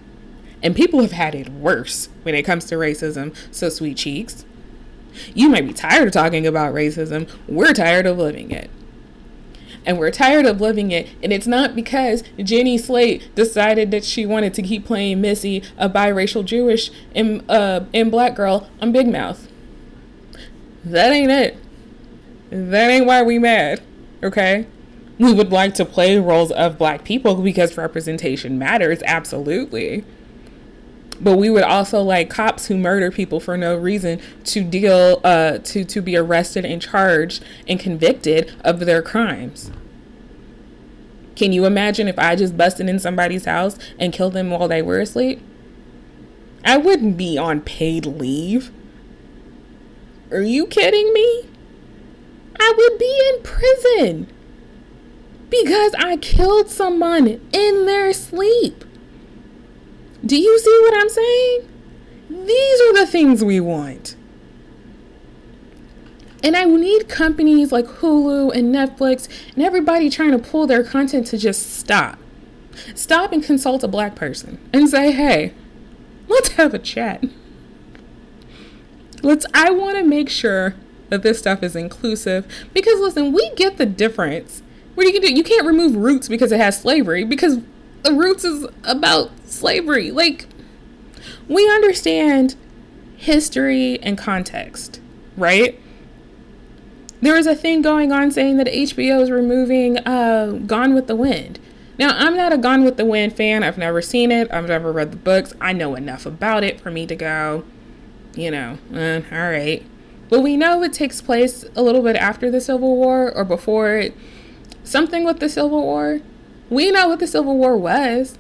[0.63, 4.45] And people have had it worse when it comes to racism, so sweet cheeks.
[5.35, 7.31] You might be tired of talking about racism.
[7.49, 8.71] We're tired of living it.
[9.87, 11.09] And we're tired of living it.
[11.23, 15.89] And it's not because Jenny Slate decided that she wanted to keep playing Missy, a
[15.89, 19.49] biracial Jewish and, uh, and black girl on Big Mouth.
[20.85, 21.57] That ain't it.
[22.51, 23.83] That ain't why we mad,
[24.23, 24.67] okay?
[25.19, 30.05] We would like to play roles of black people because representation matters, absolutely.
[31.21, 35.59] But we would also like cops who murder people for no reason to deal uh
[35.59, 39.71] to to be arrested and charged and convicted of their crimes.
[41.37, 44.83] Can you imagine if I just busted in somebody's house and killed them while they
[44.83, 45.41] were asleep?
[46.65, 48.73] I wouldn't be on paid leave.
[50.31, 51.45] Are you kidding me?
[52.59, 54.27] I would be in prison
[55.51, 58.85] because I killed someone in their sleep.
[60.25, 61.69] Do you see what I'm saying?
[62.29, 64.17] These are the things we want.
[66.43, 71.27] And I need companies like Hulu and Netflix and everybody trying to pull their content
[71.29, 72.19] to just stop.
[72.95, 75.55] Stop and consult a black person and say, hey,
[76.29, 77.25] let's have a chat.
[79.23, 80.77] Let's, I want to make sure
[81.09, 84.63] that this stuff is inclusive because listen, we get the difference.
[84.95, 85.33] What are you do?
[85.33, 87.59] You can't remove roots because it has slavery because
[88.07, 90.11] the roots is about slavery.
[90.11, 90.47] Like
[91.49, 92.55] we understand
[93.17, 95.01] history and context,
[95.37, 95.81] right?
[97.21, 101.17] There is a thing going on saying that HBO is removing uh, Gone with the
[101.17, 101.59] Wind.
[101.99, 103.63] Now, I'm not a Gone with the Wind fan.
[103.63, 104.53] I've never seen it.
[104.53, 105.55] I've never read the books.
[105.61, 107.65] I know enough about it for me to go,
[108.35, 109.83] you know, uh, all right.
[110.29, 113.97] But we know it takes place a little bit after the Civil War or before
[113.97, 114.15] it.
[114.85, 116.21] Something with the Civil War.
[116.69, 118.39] We know what the Civil War was.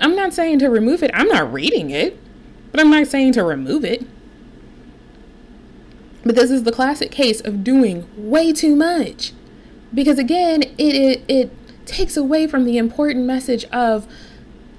[0.00, 1.10] I'm not saying to remove it.
[1.14, 2.18] I'm not reading it,
[2.72, 4.04] but I'm not saying to remove it.
[6.24, 9.32] But this is the classic case of doing way too much.
[9.92, 14.08] Because again, it, it, it takes away from the important message of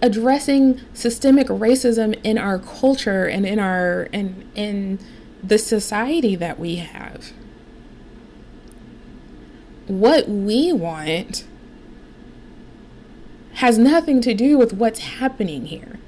[0.02, 5.00] addressing systemic racism in our culture and in our and in
[5.44, 7.32] the society that we have.
[9.88, 11.46] What we want
[13.56, 16.00] has nothing to do with what's happening here.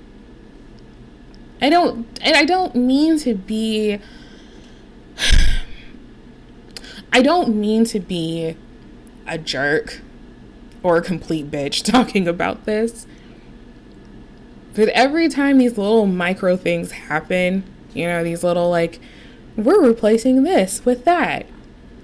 [1.61, 3.99] I don't and I don't mean to be
[7.13, 8.55] I don't mean to be
[9.25, 10.01] a jerk
[10.83, 13.07] or a complete bitch talking about this.
[14.75, 18.99] But every time these little micro things happen, you know, these little like
[19.55, 21.47] we're replacing this with that.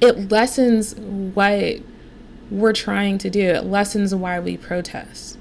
[0.02, 1.82] It lessens what
[2.54, 3.42] we're trying to do.
[3.50, 5.38] It lessens why we protest.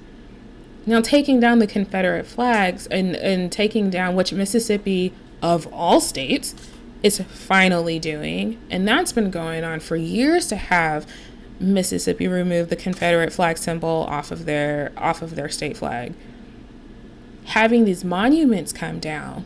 [0.86, 6.54] Now, taking down the Confederate flags and, and taking down which Mississippi, of all states,
[7.02, 11.06] is finally doing, and that's been going on for years to have
[11.60, 16.14] Mississippi remove the Confederate flag symbol off of their off of their state flag.
[17.44, 19.44] Having these monuments come down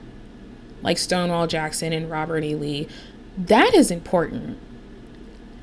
[0.83, 2.55] like Stonewall Jackson and Robert E.
[2.55, 2.89] Lee,
[3.37, 4.59] that is important.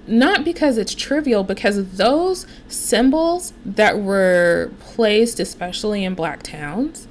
[0.06, 7.08] Not because it's trivial, because those symbols that were placed, especially in black towns,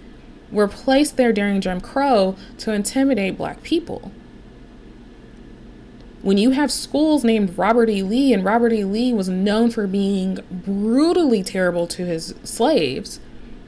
[0.51, 4.13] were placed there during Jim Crow to intimidate black people.
[6.21, 8.03] When you have schools named Robert E.
[8.03, 8.85] Lee, and Robert E.
[8.85, 13.19] Lee was known for being brutally terrible to his slaves,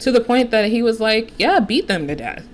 [0.00, 2.46] to the point that he was like, yeah, beat them to death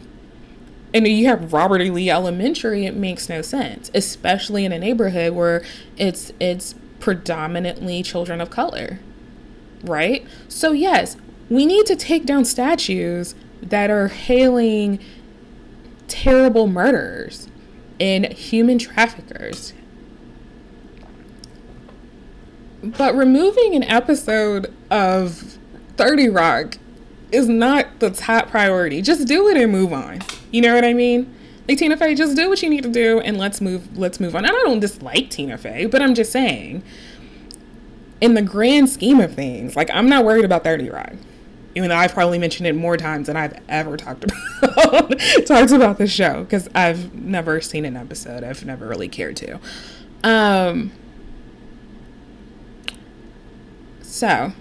[0.93, 1.91] and you have Robert E.
[1.91, 5.63] Lee Elementary, it makes no sense, especially in a neighborhood where
[5.97, 8.99] it's it's predominantly children of color.
[9.83, 10.27] Right?
[10.49, 11.17] So yes,
[11.49, 14.99] we need to take down statues that are hailing
[16.09, 17.49] terrible murderers
[17.99, 19.73] and human traffickers.
[22.83, 25.59] But removing an episode of
[25.97, 26.79] 30 Rock
[27.33, 29.03] is not the top priority.
[29.03, 30.21] Just do it and move on.
[30.51, 31.35] You know what I mean?
[31.69, 34.35] Like Tina Fey, just do what you need to do and let's move let's move
[34.35, 34.45] on.
[34.45, 36.83] And I don't dislike Tina Fey, but I'm just saying
[38.21, 41.13] in the grand scheme of things, like I'm not worried about 30 Rock.
[41.77, 45.17] Even though I've probably mentioned it more times than I've ever talked about
[45.47, 48.43] talked about the show because I've never seen an episode.
[48.43, 49.61] I've never really cared to.
[50.25, 50.91] Um
[54.03, 54.53] so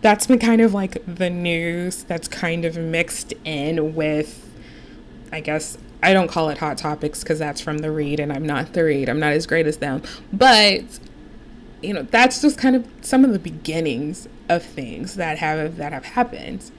[0.00, 4.48] that's been kind of like the news that's kind of mixed in with,
[5.32, 8.46] I guess, I don't call it hot topics because that's from the read and I'm
[8.46, 9.08] not the read.
[9.08, 10.02] I'm not as great as them.
[10.32, 10.84] But,
[11.82, 15.92] you know, that's just kind of some of the beginnings of things that have that
[15.92, 16.70] have happened.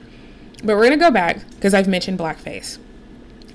[0.64, 2.80] But we're gonna go back because I've mentioned blackface.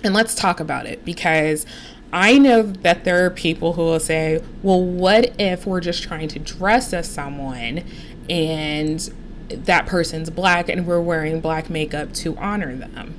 [0.03, 1.65] And let's talk about it because
[2.13, 6.29] I know that there are people who will say, well, what if we're just trying
[6.29, 7.85] to dress as someone
[8.29, 9.13] and
[9.49, 13.15] that person's black and we're wearing black makeup to honor them?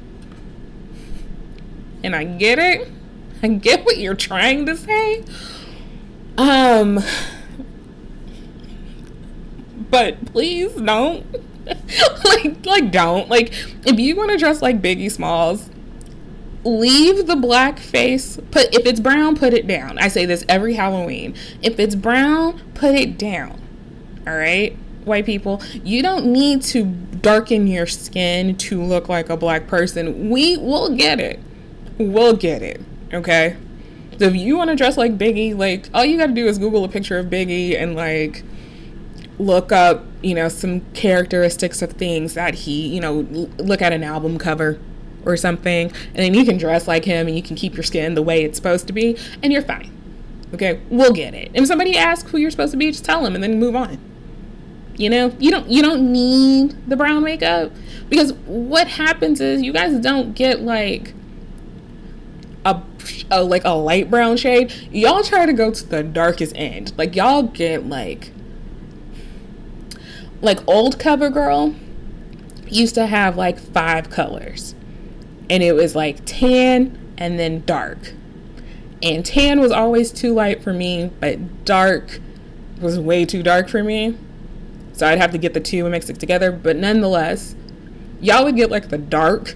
[2.03, 2.88] And I get it.
[3.41, 5.23] I get what you're trying to say.
[6.38, 7.03] Um,
[9.89, 11.26] but please don't.
[12.26, 13.30] like, like, don't.
[13.30, 13.53] Like,
[13.86, 15.69] if you want to dress like Biggie Smalls,
[16.63, 18.38] leave the black face.
[18.51, 19.97] Put if it's brown, put it down.
[19.99, 21.36] I say this every Halloween.
[21.61, 23.61] If it's brown, put it down.
[24.28, 29.37] All right, white people, you don't need to darken your skin to look like a
[29.37, 30.29] black person.
[30.29, 31.39] We will get it.
[31.97, 32.81] We'll get it.
[33.13, 33.55] Okay.
[34.17, 36.57] So if you want to dress like Biggie, like all you got to do is
[36.57, 38.43] Google a picture of Biggie and like
[39.37, 43.19] look up, you know, some characteristics of things that he, you know,
[43.57, 44.79] look at an album cover
[45.25, 48.13] or something, and then you can dress like him and you can keep your skin
[48.13, 49.91] the way it's supposed to be, and you're fine.
[50.53, 51.47] Okay, we'll get it.
[51.47, 53.75] And if somebody asks who you're supposed to be, just tell them and then move
[53.75, 53.99] on.
[54.97, 57.71] You know, you don't you don't need the brown makeup
[58.09, 61.13] because what happens is you guys don't get like
[62.63, 62.81] a,
[63.29, 64.71] a like a light brown shade.
[64.91, 66.93] Y'all try to go to the darkest end.
[66.97, 68.31] Like y'all get like
[70.41, 71.75] like old cover girl
[72.67, 74.75] used to have like five colors
[75.49, 78.13] and it was like tan and then dark.
[79.03, 82.19] And tan was always too light for me, but dark
[82.79, 84.17] was way too dark for me.
[84.95, 86.51] So I'd have to get the two and mix it together.
[86.51, 87.55] But nonetheless,
[88.21, 89.55] y'all would get like the dark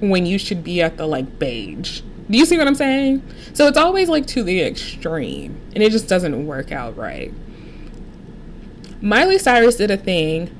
[0.00, 2.00] when you should be at the like beige.
[2.28, 3.22] Do you see what I'm saying?
[3.52, 7.32] So it's always like to the extreme, and it just doesn't work out right.
[9.00, 10.50] Miley Cyrus did a thing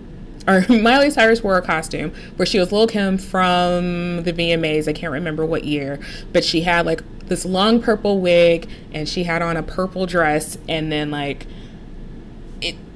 [0.47, 4.89] or Miley Cyrus wore a costume where she was Lil Kim from the VMAs.
[4.89, 5.99] I can't remember what year,
[6.33, 10.59] but she had like this long purple wig and she had on a purple dress
[10.69, 11.47] and then like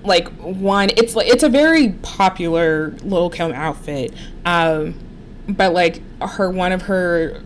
[0.08, 4.12] like one it's like it's a very popular Lil Kim outfit.
[4.44, 4.94] Um
[5.48, 7.42] but like her one of her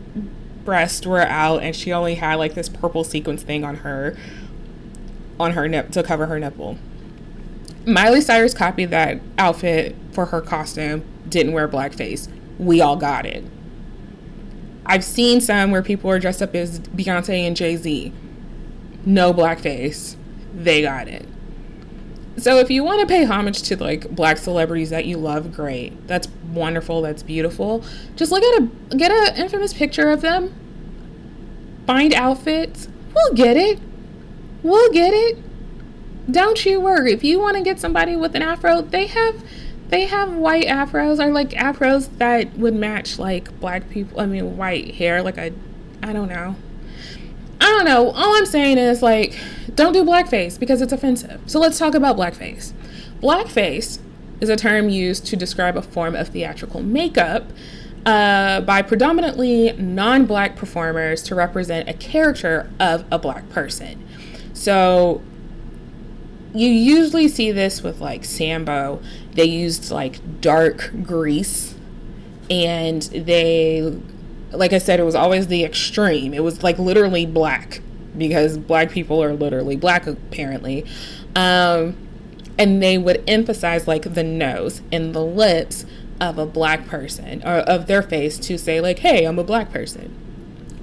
[0.65, 4.17] breasts were out and she only had like this purple sequence thing on her
[5.39, 6.77] on her nip to cover her nipple.
[7.85, 12.29] Miley Cyrus copied that outfit for her costume, didn't wear blackface.
[12.57, 13.43] We all got it.
[14.85, 18.13] I've seen some where people are dressed up as Beyonce and Jay Z.
[19.05, 20.15] No blackface.
[20.53, 21.25] They got it.
[22.37, 26.07] So if you want to pay homage to like black celebrities that you love, great.
[26.07, 27.01] That's wonderful.
[27.01, 27.83] That's beautiful.
[28.15, 30.53] Just look at a get an infamous picture of them.
[31.85, 32.87] Find outfits.
[33.13, 33.79] We'll get it.
[34.63, 35.37] We'll get it
[36.29, 37.11] don't you worry.
[37.11, 39.43] If you want to get somebody with an afro, they have
[39.89, 44.19] they have white afros or like afros that would match like black people.
[44.19, 45.21] I mean, white hair.
[45.21, 45.53] Like a,
[46.01, 46.55] I don't know.
[47.63, 48.11] I don't know.
[48.11, 49.39] All I'm saying is like,
[49.73, 51.39] don't do blackface because it's offensive.
[51.45, 52.73] So let's talk about blackface.
[53.21, 53.99] Blackface
[54.41, 57.45] is a term used to describe a form of theatrical makeup
[58.05, 64.05] uh, by predominantly non black performers to represent a character of a black person.
[64.53, 65.21] So
[66.53, 69.01] you usually see this with like Sambo.
[69.31, 71.75] They used like dark grease
[72.49, 73.97] and they
[74.53, 76.33] like I said it was always the extreme.
[76.33, 77.81] It was like literally black
[78.17, 80.85] because black people are literally black apparently.
[81.35, 81.97] Um
[82.57, 85.85] and they would emphasize like the nose and the lips
[86.21, 89.71] of a black person or of their face to say like hey, I'm a black
[89.71, 90.15] person.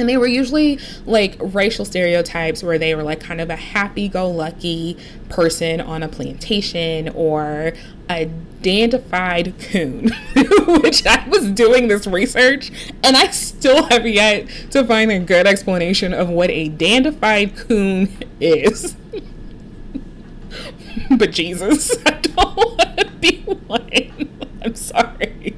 [0.00, 4.08] And they were usually like racial stereotypes where they were like kind of a happy
[4.08, 4.96] go lucky
[5.28, 7.74] person on a plantation or
[8.08, 8.30] a
[8.62, 10.08] dandified coon,
[10.82, 12.72] which I was doing this research
[13.04, 18.10] and I still have yet to find a good explanation of what a dandified coon
[18.40, 18.96] is.
[21.16, 24.30] but Jesus, I don't want to be one.
[24.62, 25.56] I'm sorry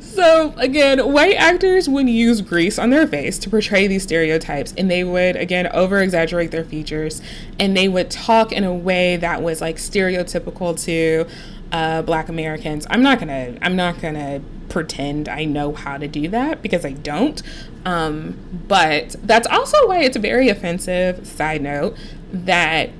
[0.00, 4.90] so again, white actors would use grease on their face to portray these stereotypes, and
[4.90, 7.22] they would again over exaggerate their features,
[7.58, 11.26] and they would talk in a way that was like stereotypical to
[11.72, 12.86] uh, Black Americans.
[12.90, 13.56] I'm not gonna.
[13.62, 17.42] I'm not gonna pretend I know how to do that because I don't.
[17.84, 18.38] Um,
[18.68, 21.26] but that's also why it's very offensive.
[21.26, 21.96] Side note
[22.32, 22.90] that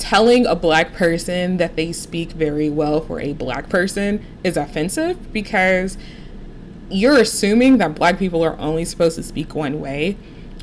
[0.00, 5.32] telling a black person that they speak very well for a black person is offensive
[5.32, 5.98] because
[6.88, 10.16] you're assuming that black people are only supposed to speak one way.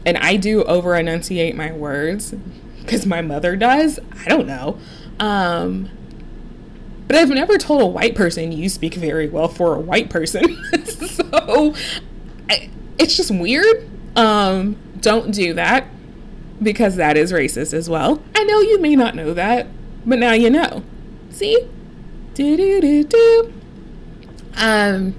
[0.05, 2.33] And I do over enunciate my words
[2.81, 3.99] because my mother does.
[4.25, 4.79] I don't know.
[5.19, 5.89] Um,
[7.07, 10.57] but I've never told a white person you speak very well for a white person.
[10.85, 11.75] so
[12.49, 13.87] I, it's just weird.
[14.15, 15.87] Um, Don't do that
[16.61, 18.21] because that is racist as well.
[18.35, 19.67] I know you may not know that,
[20.05, 20.83] but now you know.
[21.29, 21.67] See?
[22.33, 23.53] Do do do do.
[24.55, 25.15] Um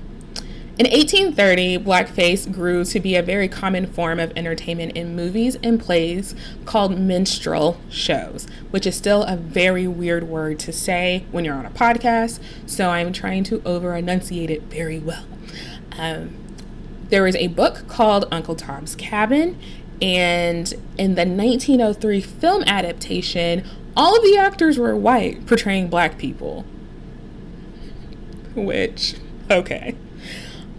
[0.78, 5.80] in 1830, blackface grew to be a very common form of entertainment in movies and
[5.80, 6.36] plays
[6.66, 11.66] called minstrel shows, which is still a very weird word to say when you're on
[11.66, 15.24] a podcast, so I'm trying to over enunciate it very well.
[15.99, 16.36] Um,
[17.09, 19.59] there was a book called Uncle Tom's Cabin,
[20.01, 23.64] and in the 1903 film adaptation,
[23.96, 26.64] all of the actors were white portraying black people.
[28.55, 29.14] Which,
[29.51, 29.96] okay.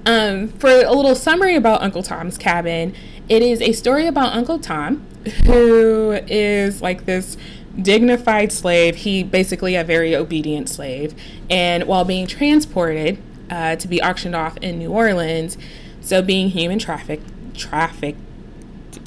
[0.05, 2.95] Um, for a little summary about Uncle Tom's Cabin,
[3.27, 5.05] it is a story about Uncle Tom,
[5.45, 7.37] who is like this
[7.79, 8.95] dignified slave.
[8.97, 11.13] He basically a very obedient slave,
[11.49, 15.57] and while being transported uh, to be auctioned off in New Orleans,
[16.01, 17.21] so being human traffic
[17.53, 18.19] trafficked.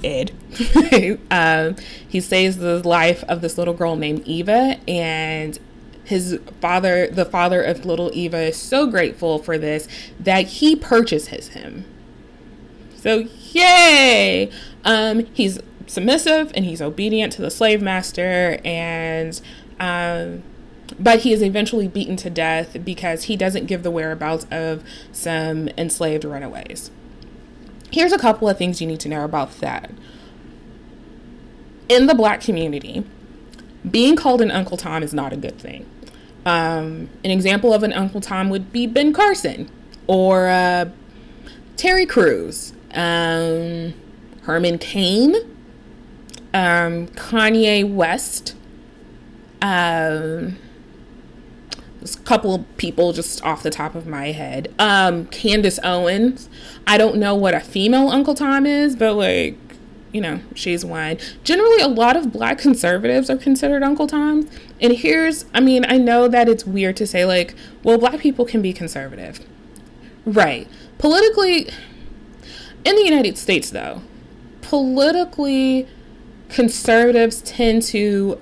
[1.31, 1.77] um,
[2.09, 5.59] he saves the life of this little girl named Eva, and
[6.05, 11.49] his father, the father of little Eva, is so grateful for this that he purchases
[11.49, 11.85] him.
[12.97, 14.51] So, yay!
[14.85, 19.41] Um, he's submissive and he's obedient to the slave master, and
[19.81, 20.43] um,
[20.99, 25.69] but he is eventually beaten to death because he doesn't give the whereabouts of some
[25.79, 26.91] enslaved runaways.
[27.93, 29.91] Here's a couple of things you need to know about that.
[31.89, 33.05] In the black community,
[33.89, 35.85] being called an Uncle Tom is not a good thing.
[36.47, 39.71] Um, an example of an Uncle Tom would be Ben Carson
[40.07, 40.87] or uh,
[41.77, 43.93] Terry Crews, um,
[44.43, 45.35] Herman Cain,
[46.55, 48.57] um, Kanye West.
[49.61, 50.57] Um,
[52.25, 54.75] couple people just off the top of my head.
[54.79, 56.49] Um, Candace Owens.
[56.87, 59.57] I don't know what a female Uncle Tom is, but like
[60.13, 61.17] you know, she's one.
[61.43, 64.47] Generally, a lot of black conservatives are considered Uncle Toms.
[64.81, 68.45] And here's, I mean, I know that it's weird to say, like, well, black people
[68.45, 69.41] can be conservative.
[70.25, 70.69] Right.
[70.99, 71.69] Politically,
[72.85, 74.03] in the United States, though,
[74.61, 75.89] politically,
[76.49, 78.41] conservatives tend to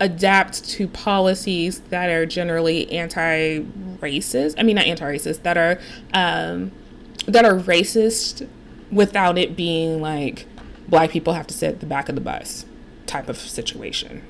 [0.00, 4.54] adapt to policies that are generally anti-racist.
[4.58, 5.42] I mean, not anti-racist.
[5.42, 5.78] That are
[6.14, 6.72] um,
[7.26, 8.48] that are racist
[8.90, 10.46] without it being like
[10.88, 12.64] black people have to sit at the back of the bus
[13.06, 14.22] type of situation.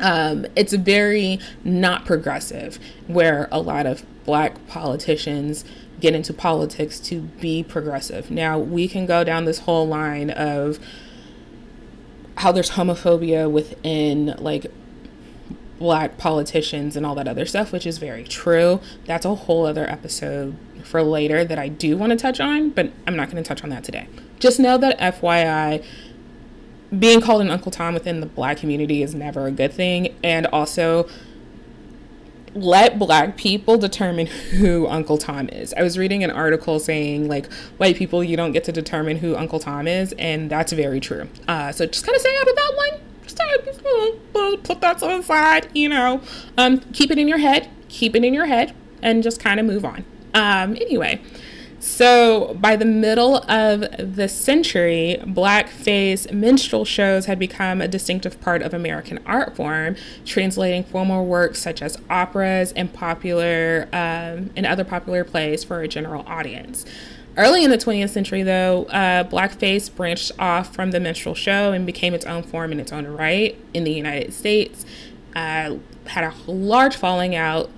[0.00, 5.64] Um, it's very not progressive where a lot of black politicians
[6.00, 8.30] get into politics to be progressive.
[8.30, 10.80] Now, we can go down this whole line of
[12.36, 14.66] how there's homophobia within like
[15.78, 18.80] black politicians and all that other stuff, which is very true.
[19.04, 22.92] That's a whole other episode for later that I do want to touch on, but
[23.06, 24.06] I'm not going to touch on that today.
[24.38, 25.84] Just know that FYI,
[26.96, 30.14] being called an Uncle Tom within the black community is never a good thing.
[30.22, 31.08] And also,
[32.54, 35.72] let black people determine who Uncle Tom is.
[35.74, 39.36] I was reading an article saying, like, white people, you don't get to determine who
[39.36, 41.28] Uncle Tom is, and that's very true.
[41.48, 43.00] Uh, so just kind of stay out of that one.
[43.24, 46.20] Just put that to the side, you know.
[46.58, 49.66] Um, keep it in your head, keep it in your head, and just kind of
[49.66, 50.04] move on.
[50.34, 51.20] Um, anyway,
[51.82, 58.62] so by the middle of the century, blackface minstrel shows had become a distinctive part
[58.62, 64.84] of American art form, translating formal works such as operas and popular um, and other
[64.84, 66.84] popular plays for a general audience.
[67.36, 71.84] Early in the 20th century, though, uh, blackface branched off from the minstrel show and
[71.84, 74.86] became its own form in its own right in the United States.
[75.34, 77.70] Uh, had a large falling out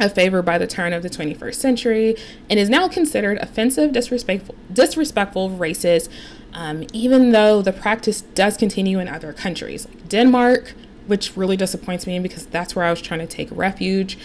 [0.00, 2.16] of favor by the turn of the 21st century
[2.48, 6.08] and is now considered offensive, disrespectful, disrespectful racist,
[6.54, 10.74] um, even though the practice does continue in other countries like Denmark,
[11.06, 14.18] which really disappoints me because that's where I was trying to take refuge,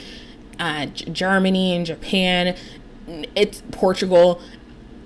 [0.60, 2.56] uh, Germany and Japan,
[3.36, 4.42] it's Portugal.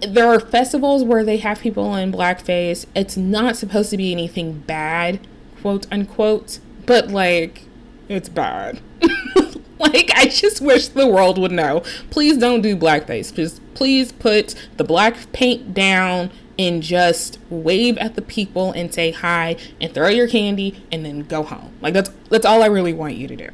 [0.01, 2.85] There are festivals where they have people in blackface.
[2.95, 5.19] It's not supposed to be anything bad,
[5.61, 7.63] quote unquote, but like,
[8.07, 8.79] it's bad.
[9.79, 11.83] like I just wish the world would know.
[12.09, 13.33] Please don't do blackface.
[13.33, 19.11] Just please put the black paint down and just wave at the people and say
[19.11, 21.73] hi and throw your candy and then go home.
[21.81, 23.49] Like that's that's all I really want you to do.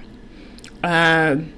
[0.83, 1.53] Um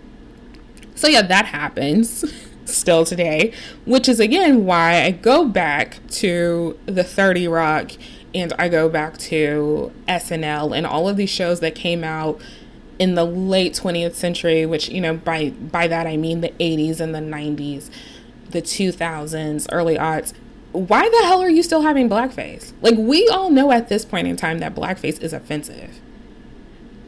[0.96, 2.26] so yeah, that happens
[2.66, 3.54] still today,
[3.86, 7.92] which is again why I go back to the 30 Rock
[8.34, 12.42] and I go back to SNL and all of these shows that came out
[13.00, 17.00] in the late 20th century, which, you know, by, by that I mean the 80s
[17.00, 17.90] and the 90s,
[18.50, 20.34] the 2000s, early aughts,
[20.72, 22.74] why the hell are you still having blackface?
[22.82, 26.00] Like, we all know at this point in time that blackface is offensive.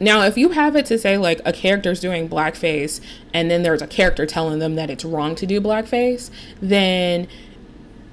[0.00, 3.00] Now, if you have it to say, like, a character's doing blackface
[3.34, 6.30] and then there's a character telling them that it's wrong to do blackface,
[6.60, 7.28] then,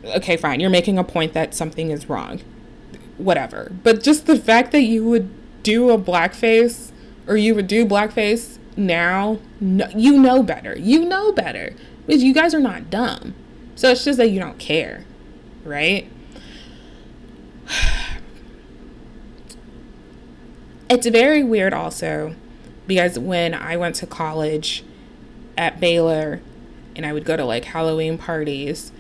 [0.04, 2.42] okay, fine, you're making a point that something is wrong.
[3.18, 3.72] Whatever.
[3.84, 5.30] But just the fact that you would
[5.64, 6.92] do a blackface
[7.28, 10.78] or you would do blackface now, no, you know better.
[10.78, 11.74] You know better.
[12.06, 13.34] Because you guys are not dumb.
[13.76, 15.06] So it's just that you don't care
[15.66, 16.08] right?
[20.88, 22.36] It's very weird also
[22.86, 24.84] because when I went to college
[25.58, 26.42] at Baylor
[26.96, 28.92] and I would go to like Halloween parties,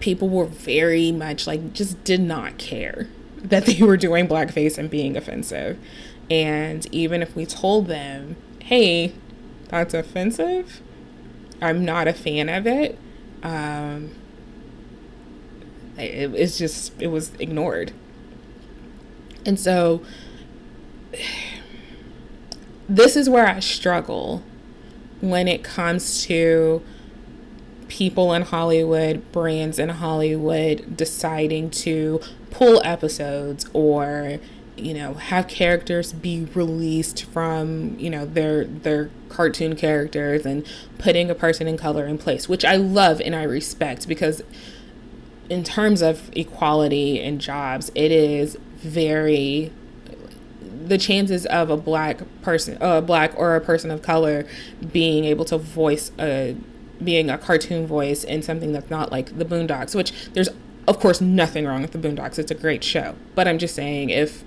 [0.00, 4.90] people were very much like just did not care that they were doing blackface and
[4.90, 5.78] being offensive.
[6.30, 9.12] And even if we told them, hey,
[9.68, 10.80] that's offensive,
[11.62, 12.98] I'm not a fan of it.
[13.42, 14.10] Um,
[15.98, 17.92] it, it's just it was ignored
[19.44, 20.02] and so
[22.88, 24.42] this is where i struggle
[25.20, 26.82] when it comes to
[27.88, 32.20] people in hollywood brands in hollywood deciding to
[32.50, 34.38] pull episodes or
[34.76, 40.66] you know have characters be released from you know their their cartoon characters and
[40.98, 44.42] putting a person in color in place which i love and i respect because
[45.48, 49.72] in terms of equality in jobs, it is very
[50.60, 54.46] the chances of a black person, a black or a person of color
[54.92, 56.56] being able to voice a
[57.02, 60.48] being a cartoon voice in something that's not like the Boondocks, which there's
[60.86, 62.38] of course nothing wrong with the Boondocks.
[62.38, 63.14] It's a great show.
[63.34, 64.44] But I'm just saying if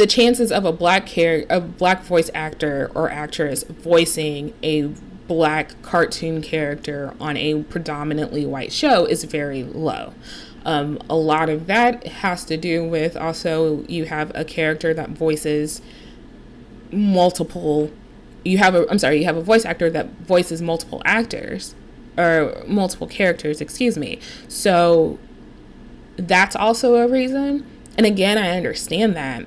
[0.00, 4.84] the chances of a black care a black voice actor or actress voicing a
[5.28, 10.14] black cartoon character on a predominantly white show is very low.
[10.64, 15.10] Um, a lot of that has to do with also you have a character that
[15.10, 15.82] voices
[16.90, 17.90] multiple
[18.42, 21.74] you have a I'm sorry, you have a voice actor that voices multiple actors
[22.16, 24.18] or multiple characters, excuse me.
[24.48, 25.18] So
[26.16, 27.66] that's also a reason.
[27.98, 29.44] And again, I understand that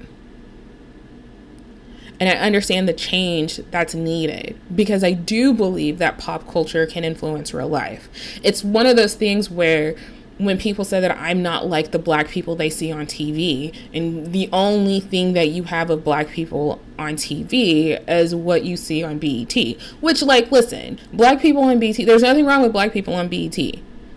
[2.24, 7.04] and I understand the change that's needed because I do believe that pop culture can
[7.04, 8.08] influence real life.
[8.42, 9.96] It's one of those things where
[10.38, 14.32] when people say that I'm not like the black people they see on TV, and
[14.32, 19.04] the only thing that you have of black people on TV is what you see
[19.04, 19.54] on BET,
[20.00, 23.58] which, like, listen, black people on BET, there's nothing wrong with black people on BET.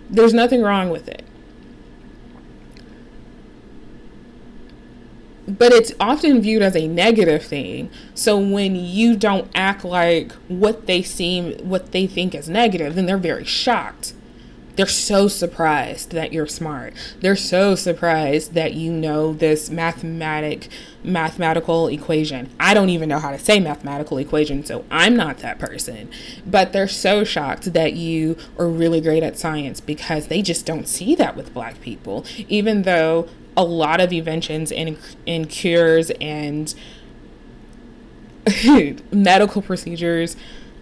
[0.08, 1.25] There's nothing wrong with it.
[5.46, 7.90] But it's often viewed as a negative thing.
[8.14, 13.06] So when you don't act like what they seem, what they think is negative, then
[13.06, 14.14] they're very shocked.
[14.76, 16.92] They're so surprised that you're smart.
[17.20, 20.68] They're so surprised that you know this mathematic
[21.02, 22.50] mathematical equation.
[22.60, 26.10] I don't even know how to say mathematical equation, so I'm not that person.
[26.44, 30.88] But they're so shocked that you are really great at science because they just don't
[30.88, 32.26] see that with black people.
[32.48, 36.74] Even though a lot of inventions and, and cures and
[39.12, 40.36] medical procedures,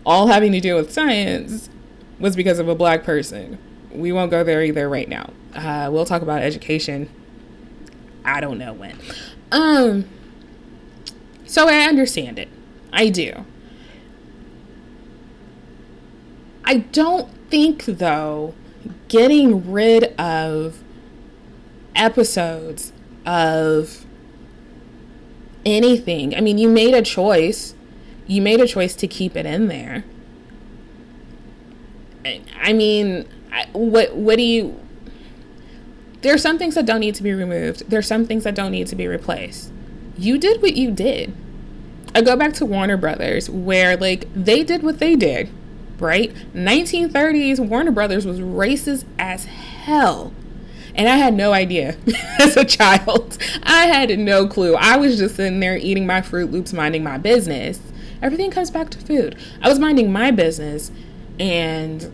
[0.04, 1.70] all having to do with science,
[2.18, 3.58] was because of a black person.
[3.90, 5.30] We won't go there either right now.
[5.54, 7.08] Uh, we'll talk about education.
[8.24, 8.98] I don't know when.
[9.52, 10.06] Um,
[11.46, 12.48] so I understand it.
[12.92, 13.44] I do.
[16.64, 18.54] I don't think, though,
[19.08, 20.83] getting rid of
[21.96, 22.92] episodes
[23.26, 24.04] of
[25.64, 26.34] anything.
[26.34, 27.74] I mean, you made a choice.
[28.26, 30.04] You made a choice to keep it in there.
[32.60, 33.28] I mean,
[33.72, 34.80] what what do you
[36.22, 37.90] There are some things that don't need to be removed.
[37.90, 39.70] There are some things that don't need to be replaced.
[40.16, 41.34] You did what you did.
[42.14, 45.50] I go back to Warner Brothers where like they did what they did,
[45.98, 46.34] right?
[46.54, 50.32] 1930s Warner Brothers was racist as hell
[50.94, 51.96] and I had no idea
[52.38, 53.38] as a child.
[53.62, 54.74] I had no clue.
[54.74, 57.80] I was just sitting there eating my Froot Loops, minding my business.
[58.22, 59.36] Everything comes back to food.
[59.60, 60.90] I was minding my business,
[61.38, 62.12] and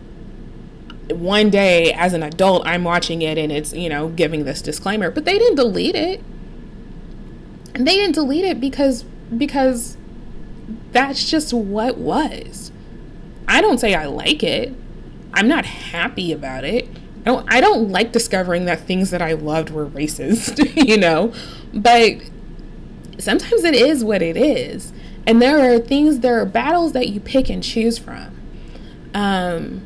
[1.09, 5.11] one day as an adult, I'm watching it and it's, you know, giving this disclaimer,
[5.11, 6.21] but they didn't delete it.
[7.73, 9.03] And they didn't delete it because
[9.35, 9.97] because
[10.91, 12.71] that's just what was.
[13.47, 14.73] I don't say I like it.
[15.33, 16.87] I'm not happy about it.
[17.21, 21.33] I don't, I don't like discovering that things that I loved were racist, you know,
[21.73, 22.17] but
[23.19, 24.91] sometimes it is what it is.
[25.27, 28.39] And there are things, there are battles that you pick and choose from.
[29.13, 29.85] Um,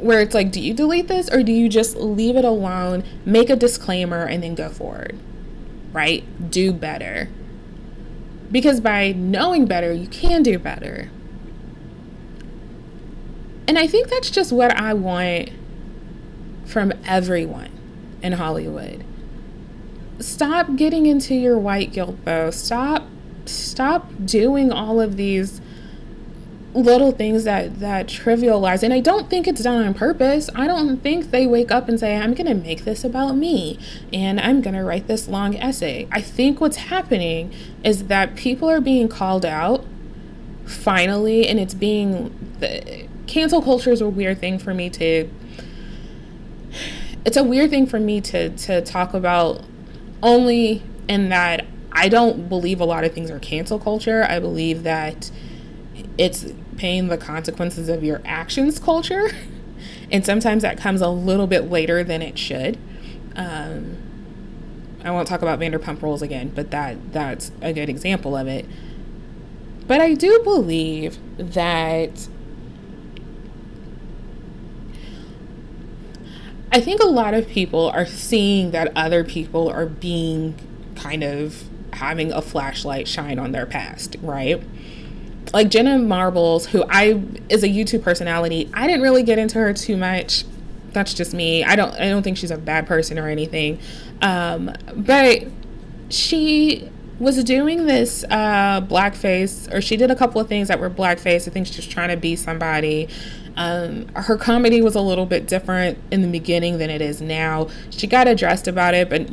[0.00, 3.48] where it's like, do you delete this or do you just leave it alone, make
[3.48, 5.16] a disclaimer, and then go forward?
[5.92, 6.50] Right?
[6.50, 7.28] Do better.
[8.50, 11.10] Because by knowing better, you can do better.
[13.68, 15.50] And I think that's just what I want
[16.64, 17.70] from everyone
[18.22, 19.04] in Hollywood.
[20.20, 22.50] Stop getting into your white guilt though.
[22.50, 23.04] Stop
[23.46, 25.60] stop doing all of these
[26.74, 31.00] little things that that trivialize and i don't think it's done on purpose i don't
[31.02, 33.78] think they wake up and say i'm going to make this about me
[34.12, 37.54] and i'm going to write this long essay i think what's happening
[37.84, 39.84] is that people are being called out
[40.66, 45.30] finally and it's being the, cancel culture is a weird thing for me to
[47.24, 49.62] it's a weird thing for me to to talk about
[50.22, 54.24] only in that I don't believe a lot of things are cancel culture.
[54.28, 55.30] I believe that
[56.18, 56.46] it's
[56.76, 59.30] paying the consequences of your actions culture.
[60.10, 62.78] And sometimes that comes a little bit later than it should.
[63.34, 63.96] Um,
[65.02, 68.66] I won't talk about Vanderpump Rules again, but that that's a good example of it.
[69.86, 72.28] But I do believe that
[76.74, 80.54] I think a lot of people are seeing that other people are being
[80.96, 81.62] kind of
[81.92, 84.62] having a flashlight shine on their past, right?
[85.52, 89.72] like Jenna Marbles, who I is a YouTube personality, I didn't really get into her
[89.72, 90.44] too much.
[90.92, 91.64] That's just me.
[91.64, 93.78] I don't I don't think she's a bad person or anything.
[94.20, 95.44] Um, but
[96.08, 100.90] she was doing this uh, blackface, or she did a couple of things that were
[100.90, 101.46] blackface.
[101.46, 103.08] I think she's just trying to be somebody.
[103.56, 107.68] Um, her comedy was a little bit different in the beginning than it is now.
[107.90, 109.28] She got addressed about it, but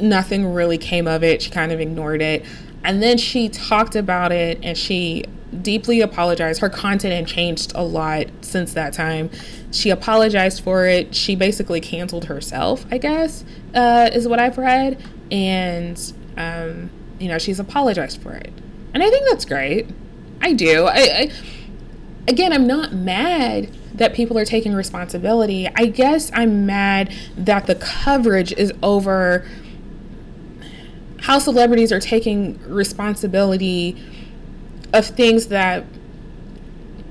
[0.00, 1.42] nothing really came of it.
[1.42, 2.44] She kind of ignored it.
[2.84, 5.24] And then she talked about it and she
[5.62, 6.60] deeply apologized.
[6.60, 9.30] Her content had changed a lot since that time.
[9.70, 11.14] She apologized for it.
[11.14, 15.02] She basically canceled herself, I guess, uh, is what I've read.
[15.30, 16.00] And,
[16.36, 18.52] um, you know, she's apologized for it.
[18.94, 19.88] And I think that's great.
[20.40, 20.84] I do.
[20.86, 21.32] I, I
[22.28, 25.68] again, I'm not mad that people are taking responsibility.
[25.74, 29.46] I guess I'm mad that the coverage is over
[31.20, 33.96] how celebrities are taking responsibility
[34.92, 35.84] of things that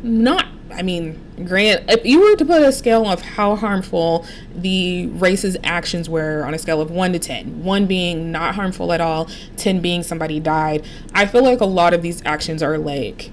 [0.03, 5.07] not I mean, grant if you were to put a scale of how harmful the
[5.13, 8.99] racist actions were on a scale of 1 to 10, 1 being not harmful at
[8.99, 13.31] all, 10 being somebody died, I feel like a lot of these actions are like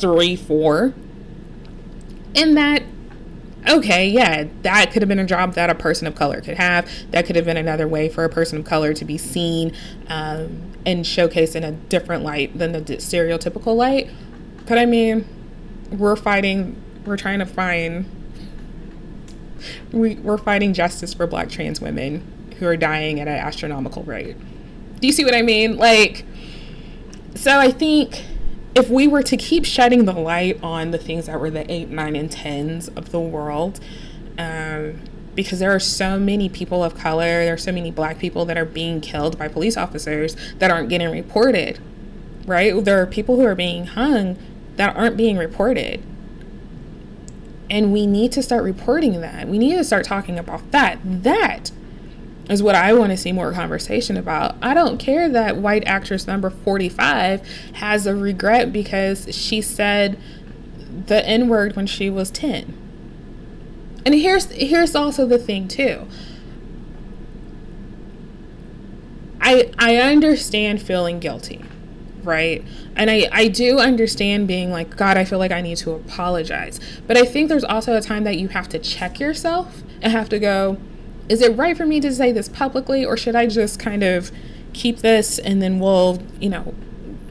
[0.00, 0.94] 3, 4.
[2.34, 2.82] And that
[3.68, 6.90] okay, yeah, that could have been a job that a person of color could have.
[7.10, 9.74] That could have been another way for a person of color to be seen
[10.08, 14.10] um, and showcased in a different light than the stereotypical light.
[14.66, 15.26] But I mean,
[15.90, 18.08] we're fighting, we're trying to find,
[19.92, 24.36] we, we're fighting justice for black trans women who are dying at an astronomical rate.
[25.00, 25.76] Do you see what I mean?
[25.76, 26.24] Like,
[27.34, 28.22] so I think
[28.74, 31.88] if we were to keep shedding the light on the things that were the eight,
[31.88, 33.80] nine, and tens of the world,
[34.38, 35.00] um,
[35.34, 38.56] because there are so many people of color, there are so many black people that
[38.56, 41.80] are being killed by police officers that aren't getting reported,
[42.46, 42.84] right?
[42.84, 44.36] There are people who are being hung
[44.76, 46.02] that aren't being reported.
[47.68, 49.48] And we need to start reporting that.
[49.48, 50.98] We need to start talking about that.
[51.04, 51.70] That
[52.50, 54.56] is what I want to see more conversation about.
[54.60, 60.18] I don't care that white actress number 45 has a regret because she said
[61.06, 62.76] the N word when she was 10.
[64.04, 66.06] And here's here's also the thing too.
[69.40, 71.64] I I understand feeling guilty,
[72.24, 72.64] right?
[72.96, 76.80] And I I do understand being like god, I feel like I need to apologize.
[77.06, 80.28] But I think there's also a time that you have to check yourself and have
[80.30, 80.78] to go,
[81.30, 84.32] is it right for me to say this publicly or should I just kind of
[84.72, 86.74] keep this and then we'll, you know,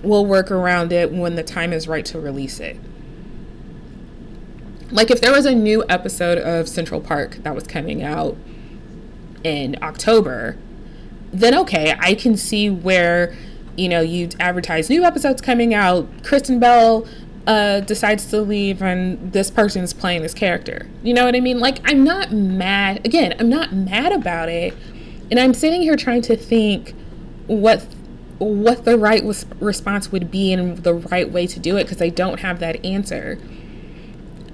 [0.02, 2.80] we'll work around it when the time is right to release it?
[4.90, 8.38] Like if there was a new episode of Central Park that was coming out
[9.44, 10.56] in October,
[11.34, 13.36] then okay, I can see where
[13.76, 16.08] you know you advertise new episodes coming out.
[16.24, 17.06] Kristen Bell
[17.50, 20.88] uh, decides to leave and this person is playing this character.
[21.02, 21.60] You know what I mean?
[21.60, 23.04] Like, I'm not mad.
[23.04, 24.76] Again, I'm not mad about it.
[25.32, 26.94] And I'm sitting here trying to think
[27.48, 27.86] what
[28.38, 29.24] what the right
[29.60, 32.86] response would be and the right way to do it because I don't have that
[32.86, 33.40] answer.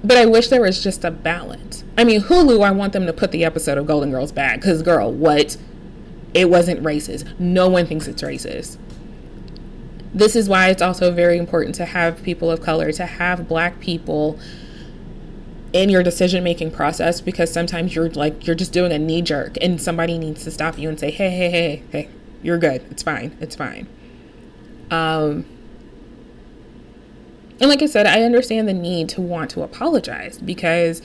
[0.02, 1.84] But I wish there was just a balance.
[1.98, 4.82] I mean, Hulu, I want them to put the episode of Golden Girls back because,
[4.82, 5.58] girl, what?
[6.34, 7.38] It wasn't racist.
[7.38, 8.78] No one thinks it's racist
[10.16, 13.80] this is why it's also very important to have people of color, to have black
[13.80, 14.38] people
[15.74, 19.58] in your decision making process because sometimes you're like you're just doing a knee jerk
[19.60, 22.08] and somebody needs to stop you and say hey hey hey hey
[22.42, 22.82] you're good.
[22.90, 23.36] It's fine.
[23.40, 23.86] It's fine.
[24.90, 25.44] Um
[27.58, 31.00] and like i said i understand the need to want to apologize because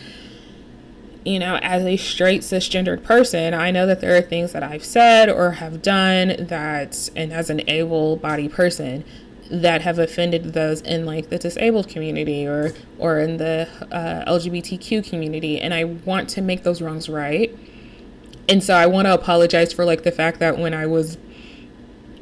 [1.24, 4.84] you know as a straight cisgendered person i know that there are things that i've
[4.84, 9.04] said or have done that and as an able bodied person
[9.52, 15.08] that have offended those in like the disabled community or or in the uh, LGBTQ
[15.08, 17.56] community, and I want to make those wrongs right.
[18.48, 21.18] And so I want to apologize for like the fact that when I was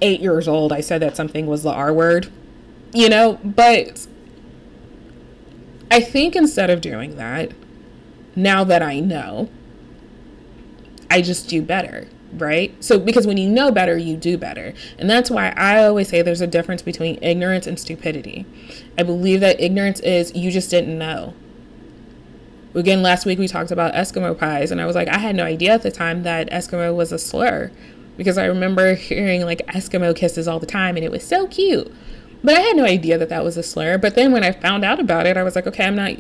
[0.02, 2.32] eight years old, I said that something was the R word,
[2.94, 3.40] you know.
[3.44, 4.08] But
[5.92, 7.52] I think instead of doing that,
[8.44, 9.50] now that I know,
[11.10, 12.76] I just do better right?
[12.84, 14.74] So, because when you know better, you do better.
[14.98, 18.46] And that's why I always say there's a difference between ignorance and stupidity.
[18.98, 21.34] I believe that ignorance is you just didn't know.
[22.76, 25.44] Again, last week we talked about Eskimo pies, and I was like, I had no
[25.44, 27.72] idea at the time that Eskimo was a slur
[28.16, 31.92] because I remember hearing like Eskimo kisses all the time, and it was so cute.
[32.44, 33.98] But I had no idea that that was a slur.
[33.98, 36.14] But then when I found out about it, I was like, okay, I'm not,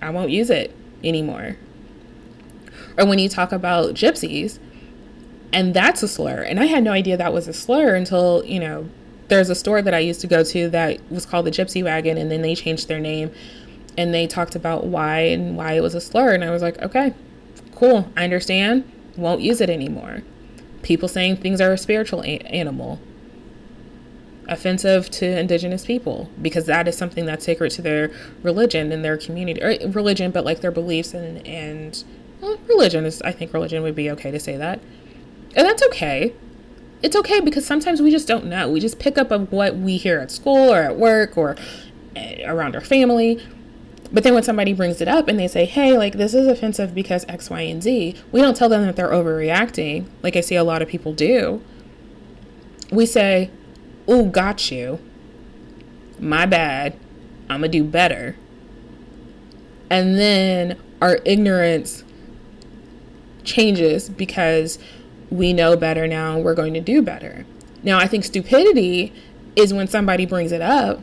[0.00, 1.56] I won't use it anymore.
[2.96, 4.58] Or when you talk about gypsies,
[5.52, 6.42] and that's a slur.
[6.42, 8.88] And I had no idea that was a slur until, you know,
[9.28, 12.16] there's a store that I used to go to that was called the Gypsy Wagon,
[12.16, 13.30] and then they changed their name
[13.98, 16.32] and they talked about why and why it was a slur.
[16.32, 17.14] And I was like, okay,
[17.74, 18.90] cool, I understand.
[19.16, 20.22] Won't use it anymore.
[20.82, 23.00] People saying things are a spiritual a- animal,
[24.48, 28.10] offensive to indigenous people because that is something that's sacred to their
[28.42, 32.04] religion and their community, or religion, but like their beliefs and and
[32.68, 33.20] religion is.
[33.22, 34.80] I think religion would be okay to say that
[35.58, 36.32] and that's okay.
[37.02, 38.70] It's okay because sometimes we just don't know.
[38.70, 41.56] We just pick up of what we hear at school or at work or
[42.16, 43.44] eh, around our family.
[44.10, 46.94] But then when somebody brings it up and they say, hey, like this is offensive
[46.94, 50.56] because X, Y, and Z, we don't tell them that they're overreacting, like I see
[50.56, 51.62] a lot of people do.
[52.90, 53.50] We say,
[54.08, 54.98] oh, got you.
[56.18, 56.98] My bad.
[57.48, 58.36] I'm going to do better.
[59.90, 62.04] And then our ignorance
[63.44, 64.78] changes because
[65.30, 67.46] we know better now, we're going to do better.
[67.82, 69.12] Now, I think stupidity
[69.56, 71.00] is when somebody brings it up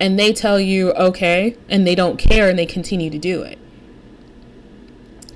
[0.00, 3.58] and they tell you, okay, and they don't care and they continue to do it.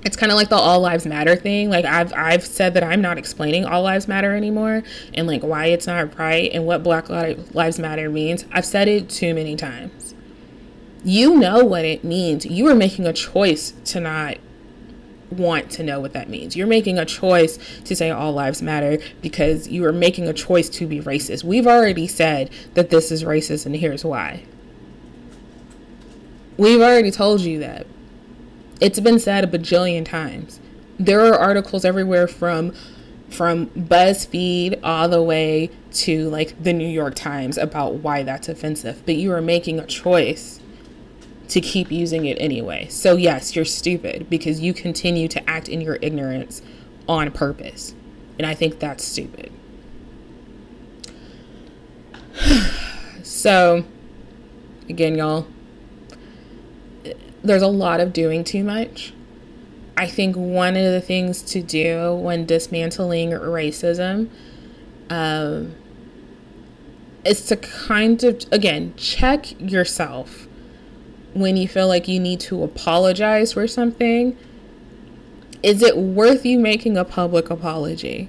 [0.03, 1.69] It's kind of like the all lives matter thing.
[1.69, 4.83] Like I've I've said that I'm not explaining all lives matter anymore
[5.13, 8.45] and like why it's not right and what black lives matter means.
[8.51, 10.15] I've said it too many times.
[11.03, 12.45] You know what it means.
[12.45, 14.37] You are making a choice to not
[15.31, 16.55] want to know what that means.
[16.55, 20.69] You're making a choice to say all lives matter because you are making a choice
[20.69, 21.43] to be racist.
[21.43, 24.43] We've already said that this is racist and here's why.
[26.57, 27.87] We've already told you that.
[28.81, 30.59] It's been said a bajillion times.
[30.99, 32.73] There are articles everywhere from
[33.29, 39.03] from BuzzFeed all the way to like the New York Times about why that's offensive.
[39.05, 40.59] But you are making a choice
[41.47, 42.87] to keep using it anyway.
[42.89, 46.61] So, yes, you're stupid because you continue to act in your ignorance
[47.07, 47.93] on purpose.
[48.37, 49.51] And I think that's stupid.
[53.23, 53.85] so,
[54.89, 55.45] again, y'all,
[57.43, 59.13] there's a lot of doing too much.
[59.97, 64.29] I think one of the things to do when dismantling racism
[65.09, 65.75] um,
[67.25, 70.47] is to kind of, again, check yourself
[71.33, 74.37] when you feel like you need to apologize for something,
[75.63, 78.27] is it worth you making a public apology?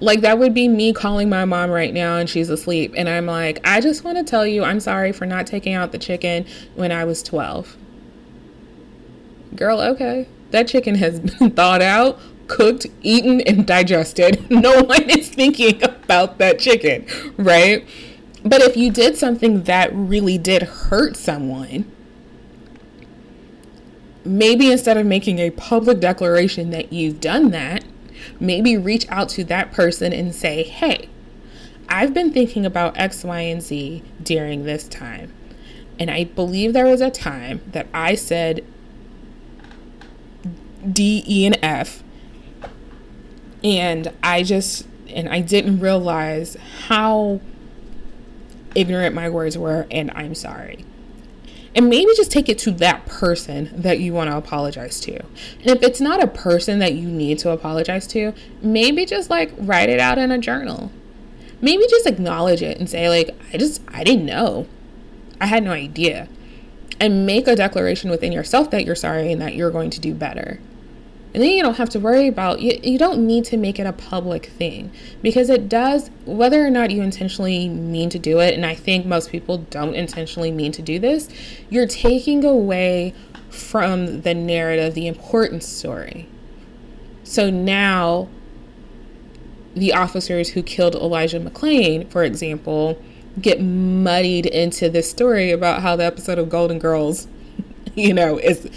[0.00, 2.94] Like, that would be me calling my mom right now and she's asleep.
[2.96, 5.92] And I'm like, I just want to tell you I'm sorry for not taking out
[5.92, 7.76] the chicken when I was 12.
[9.56, 10.28] Girl, okay.
[10.50, 14.50] That chicken has been thawed out, cooked, eaten, and digested.
[14.50, 17.86] No one is thinking about that chicken, right?
[18.44, 21.90] But if you did something that really did hurt someone,
[24.24, 27.84] maybe instead of making a public declaration that you've done that,
[28.40, 31.08] maybe reach out to that person and say, hey,
[31.88, 35.32] I've been thinking about X, Y, and Z during this time.
[35.98, 38.64] And I believe there was a time that I said
[40.90, 42.02] D, E, and F.
[43.64, 46.56] And I just, and I didn't realize
[46.86, 47.40] how
[48.74, 50.84] ignorant my words were, and I'm sorry.
[51.74, 55.16] And maybe just take it to that person that you want to apologize to.
[55.16, 59.52] And if it's not a person that you need to apologize to, maybe just like
[59.58, 60.90] write it out in a journal.
[61.60, 64.66] Maybe just acknowledge it and say, like, I just, I didn't know.
[65.40, 66.28] I had no idea.
[67.00, 70.14] and make a declaration within yourself that you're sorry and that you're going to do
[70.14, 70.58] better.
[71.38, 73.86] And then you don't have to worry about you, you don't need to make it
[73.86, 74.90] a public thing
[75.22, 79.06] because it does whether or not you intentionally mean to do it and I think
[79.06, 81.28] most people don't intentionally mean to do this,
[81.70, 83.14] you're taking away
[83.50, 86.28] from the narrative the important story.
[87.22, 88.28] So now
[89.76, 93.00] the officers who killed Elijah McClain, for example,
[93.40, 97.28] get muddied into this story about how the episode of Golden Girls,
[97.94, 98.68] you know, is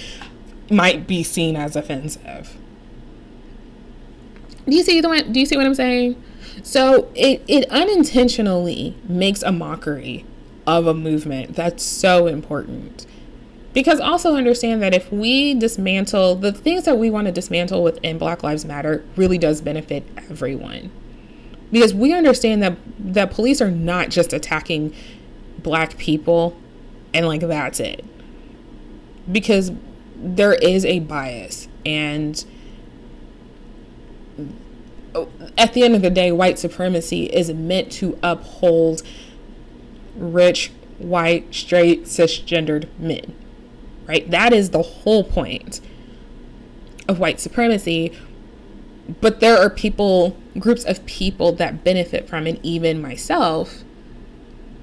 [0.71, 2.57] might be seen as offensive.
[4.65, 6.21] Do you see the one, do you see what I'm saying?
[6.63, 10.25] So it, it unintentionally makes a mockery
[10.67, 13.05] of a movement that's so important.
[13.73, 18.17] Because also understand that if we dismantle the things that we want to dismantle within
[18.17, 20.91] Black Lives Matter really does benefit everyone.
[21.71, 24.93] Because we understand that that police are not just attacking
[25.59, 26.57] black people
[27.13, 28.03] and like that's it.
[29.31, 29.71] Because
[30.21, 32.45] there is a bias and
[35.57, 39.01] at the end of the day white supremacy is meant to uphold
[40.15, 43.33] rich white straight cisgendered men
[44.11, 44.29] right?
[44.29, 45.79] That is the whole point
[47.07, 48.11] of white supremacy.
[49.21, 53.83] But there are people groups of people that benefit from it even myself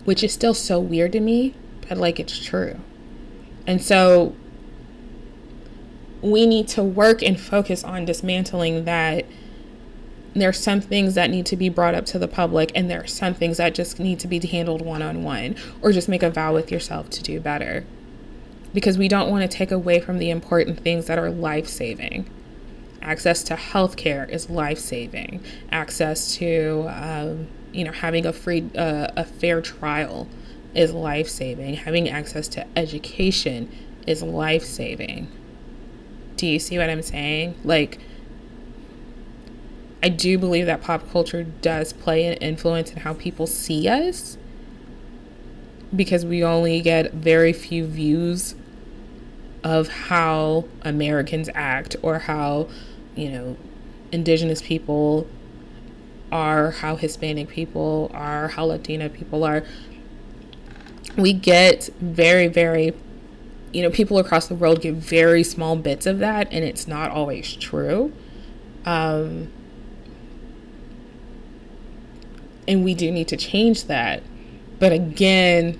[0.07, 1.55] which is still so weird to me
[1.86, 2.80] but like it's true.
[3.66, 4.34] And so
[6.23, 9.25] we need to work and focus on dismantling that.
[10.35, 13.07] There's some things that need to be brought up to the public and there are
[13.07, 16.71] some things that just need to be handled one-on-one or just make a vow with
[16.71, 17.85] yourself to do better.
[18.73, 22.31] Because we don't want to take away from the important things that are life-saving.
[23.01, 25.43] Access to health care is life-saving.
[25.73, 30.29] Access to um, you know having a free uh, a fair trial
[30.75, 31.75] is life-saving.
[31.75, 33.73] Having access to education
[34.07, 35.29] is life-saving
[36.39, 37.57] do you see what I'm saying?
[37.64, 37.99] Like,
[40.03, 44.39] I do believe that pop culture does play an influence in how people see us
[45.95, 48.55] because we only get very few views
[49.64, 52.68] of how Americans act or how,
[53.16, 53.57] you know,
[54.12, 55.26] indigenous people
[56.30, 59.64] are, how Hispanic people are, how Latina people are.
[61.16, 62.95] We get very, very
[63.73, 67.11] you know, people across the world get very small bits of that, and it's not
[67.11, 68.12] always true.
[68.85, 69.53] Um,
[72.66, 74.23] and we do need to change that.
[74.79, 75.79] But again,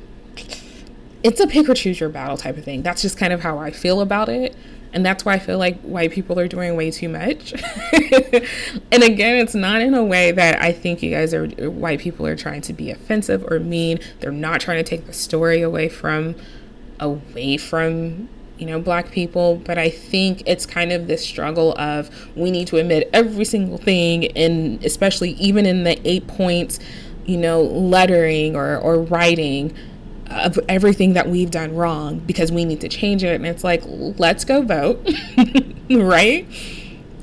[1.23, 2.83] it's a pick or choose your battle type of thing.
[2.83, 4.57] That's just kind of how I feel about it.
[4.93, 7.53] And that's why I feel like white people are doing way too much.
[7.93, 12.27] and again, it's not in a way that I think you guys are, white people
[12.27, 14.01] are trying to be offensive or mean.
[14.21, 16.37] They're not trying to take the story away from
[17.01, 18.29] away from
[18.59, 22.67] you know black people but i think it's kind of this struggle of we need
[22.67, 26.81] to admit every single thing and especially even in the eight points
[27.25, 29.73] you know lettering or, or writing
[30.31, 33.35] of everything that we've done wrong because we need to change it.
[33.35, 35.09] And it's like let's go vote
[35.91, 36.47] right?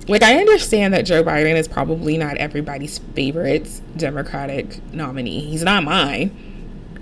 [0.07, 5.41] Like i understand that joe biden is probably not everybody's favorite democratic nominee.
[5.41, 6.44] He's not mine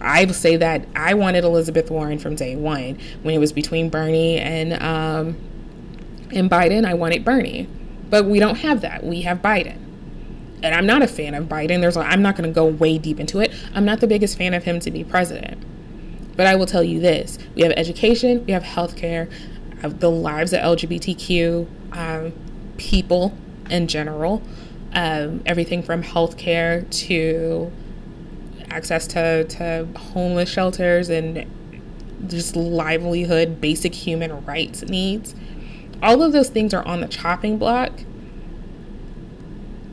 [0.04, 3.00] I say that I wanted Elizabeth Warren from day one.
[3.22, 5.38] When it was between Bernie and um,
[6.32, 7.68] and Biden, I wanted Bernie,
[8.10, 9.04] but we don't have that.
[9.04, 9.78] We have Biden,
[10.62, 11.80] and I'm not a fan of Biden.
[11.80, 13.54] There's I'm not going to go way deep into it.
[13.74, 15.64] I'm not the biggest fan of him to be president,
[16.36, 19.32] but I will tell you this: we have education, we have healthcare,
[19.82, 22.34] have the lives of LGBTQ um,
[22.78, 23.38] people
[23.70, 24.42] in general,
[24.94, 27.72] um, everything from healthcare to
[28.74, 31.46] access to, to homeless shelters and
[32.28, 35.36] just livelihood, basic human rights needs.
[36.02, 37.92] All of those things are on the chopping block.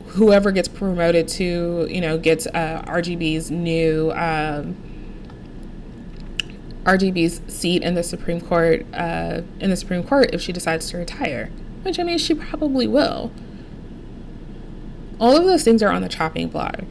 [0.07, 4.75] Whoever gets promoted to, you know, gets uh, RGB's new um,
[6.83, 10.97] RGB's seat in the Supreme Court uh, in the Supreme Court if she decides to
[10.97, 11.49] retire,
[11.83, 13.31] which I mean she probably will.
[15.19, 16.83] All of those things are on the chopping block.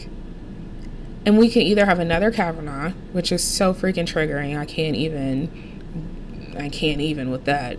[1.26, 4.58] And we can either have another Kavanaugh, which is so freaking triggering.
[4.58, 7.76] I can't even, I can't even with that.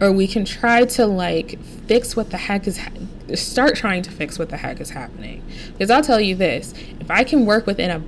[0.00, 2.90] Or we can try to like fix what the heck is, ha-
[3.34, 5.42] start trying to fix what the heck is happening.
[5.72, 8.02] Because I'll tell you this if I can work within a,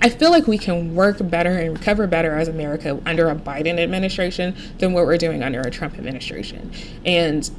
[0.00, 3.78] I feel like we can work better and recover better as America under a Biden
[3.78, 6.72] administration than what we're doing under a Trump administration.
[7.04, 7.50] And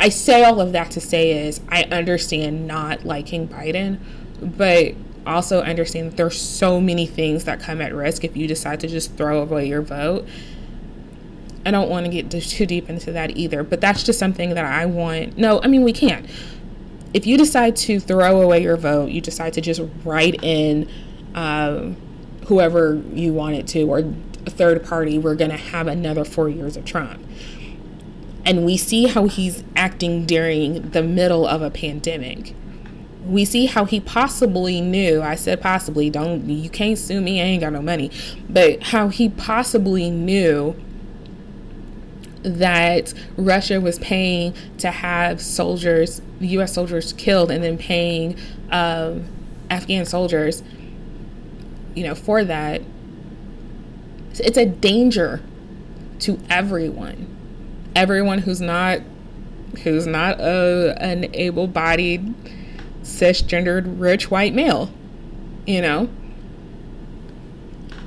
[0.00, 4.00] I say all of that to say is I understand not liking Biden,
[4.40, 4.94] but
[5.26, 8.88] also understand that there's so many things that come at risk if you decide to
[8.88, 10.26] just throw away your vote.
[11.66, 14.64] I don't want to get too deep into that either, but that's just something that
[14.64, 15.38] I want.
[15.38, 16.28] No, I mean, we can't.
[17.14, 20.90] If you decide to throw away your vote, you decide to just write in
[21.34, 21.96] um,
[22.46, 24.00] whoever you want it to, or
[24.46, 27.24] a third party, we're going to have another four years of Trump.
[28.44, 32.54] And we see how he's acting during the middle of a pandemic.
[33.26, 37.44] We see how he possibly knew, I said possibly, don't, you can't sue me, I
[37.44, 38.10] ain't got no money,
[38.48, 40.76] but how he possibly knew
[42.42, 46.74] that Russia was paying to have soldiers, U.S.
[46.74, 48.36] soldiers killed, and then paying
[48.70, 49.24] um,
[49.70, 50.62] Afghan soldiers,
[51.94, 52.82] you know, for that.
[54.32, 55.40] It's a danger
[56.20, 57.34] to everyone
[57.94, 59.00] everyone who's not
[59.82, 62.34] who's not a an able-bodied
[63.04, 64.90] cisgendered rich white male
[65.66, 66.08] you know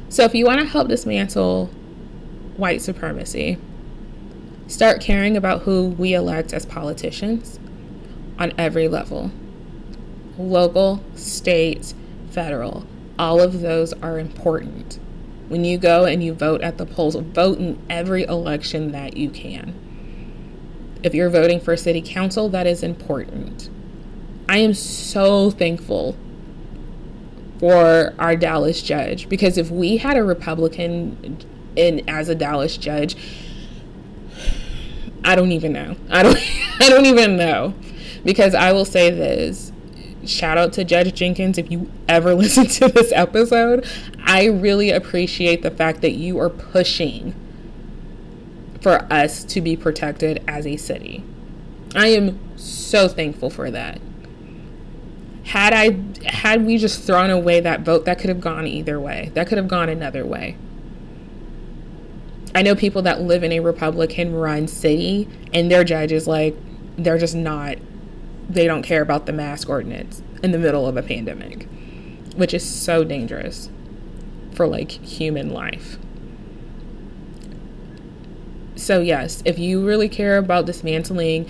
[0.10, 1.68] so if you want to help dismantle
[2.58, 3.58] white supremacy
[4.68, 7.60] start caring about who we elect as politicians
[8.38, 9.32] on every level
[10.38, 11.94] local state
[12.32, 12.86] federal
[13.18, 15.00] all of those are important
[15.48, 19.30] when you go and you vote at the polls, vote in every election that you
[19.30, 19.74] can.
[21.04, 23.70] If you're voting for city council, that is important.
[24.50, 26.16] I am so thankful
[27.60, 31.46] for our Dallas judge because if we had a Republican
[31.76, 33.16] in as a Dallas judge,
[35.24, 35.96] I don't even know.
[36.10, 36.38] I don't
[36.80, 37.74] I don't even know.
[38.24, 39.72] Because I will say this,
[40.26, 43.86] shout out to Judge Jenkins if you ever listen to this episode.
[44.24, 47.36] I really appreciate the fact that you are pushing
[48.82, 51.24] for us to be protected as a city.
[51.96, 54.00] I am so thankful for that.
[55.48, 55.98] Had I
[56.28, 59.32] had we just thrown away that vote, that could have gone either way.
[59.34, 60.58] That could have gone another way.
[62.54, 66.56] I know people that live in a Republican run city and their judges like
[66.98, 67.78] they're just not
[68.50, 71.68] they don't care about the mask ordinance in the middle of a pandemic,
[72.36, 73.70] which is so dangerous
[74.54, 75.98] for like human life.
[78.76, 81.50] So, yes, if you really care about dismantling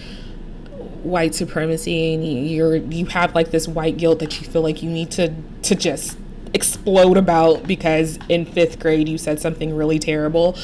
[1.03, 4.89] white supremacy and you're you have like this white guilt that you feel like you
[4.89, 6.17] need to to just
[6.53, 10.57] explode about because in 5th grade you said something really terrible,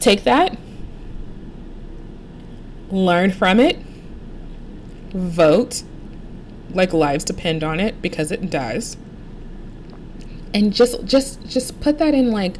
[0.00, 0.56] take that.
[2.90, 3.78] Learn from it.
[5.10, 5.82] Vote.
[6.70, 8.96] Like lives depend on it because it does.
[10.52, 12.56] And just just just put that in like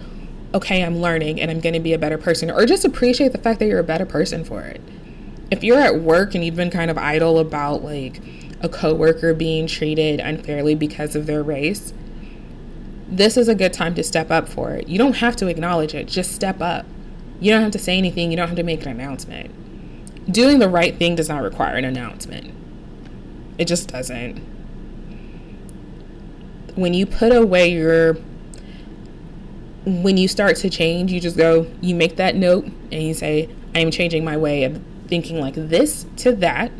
[0.54, 3.38] okay i'm learning and i'm going to be a better person or just appreciate the
[3.38, 4.80] fact that you're a better person for it
[5.50, 8.20] if you're at work and you've been kind of idle about like
[8.62, 11.92] a coworker being treated unfairly because of their race
[13.08, 14.88] this is a good time to step up for it.
[14.88, 16.08] You don't have to acknowledge it.
[16.08, 16.86] Just step up.
[17.40, 18.30] You don't have to say anything.
[18.30, 19.52] You don't have to make an announcement.
[20.32, 22.52] Doing the right thing does not require an announcement.
[23.58, 24.38] It just doesn't.
[26.74, 28.16] When you put away your
[29.84, 33.48] when you start to change, you just go, you make that note and you say,
[33.72, 36.70] I am changing my way of thinking like this to that.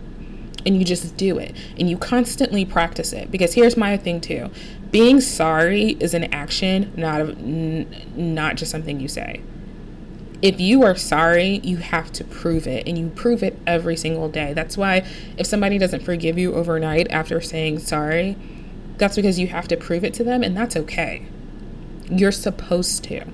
[0.65, 1.55] And you just do it.
[1.79, 3.31] And you constantly practice it.
[3.31, 4.51] Because here's my thing too
[4.91, 9.43] being sorry is an action, not, a, n- not just something you say
[10.43, 14.29] if you are sorry, you have to prove it and you prove it every single
[14.29, 14.53] day.
[14.53, 15.07] That's why
[15.39, 18.37] if somebody doesn't forgive you overnight after saying sorry,
[18.99, 21.27] that's because you have to prove it to them and that's okay.
[22.11, 23.25] You're supposed to.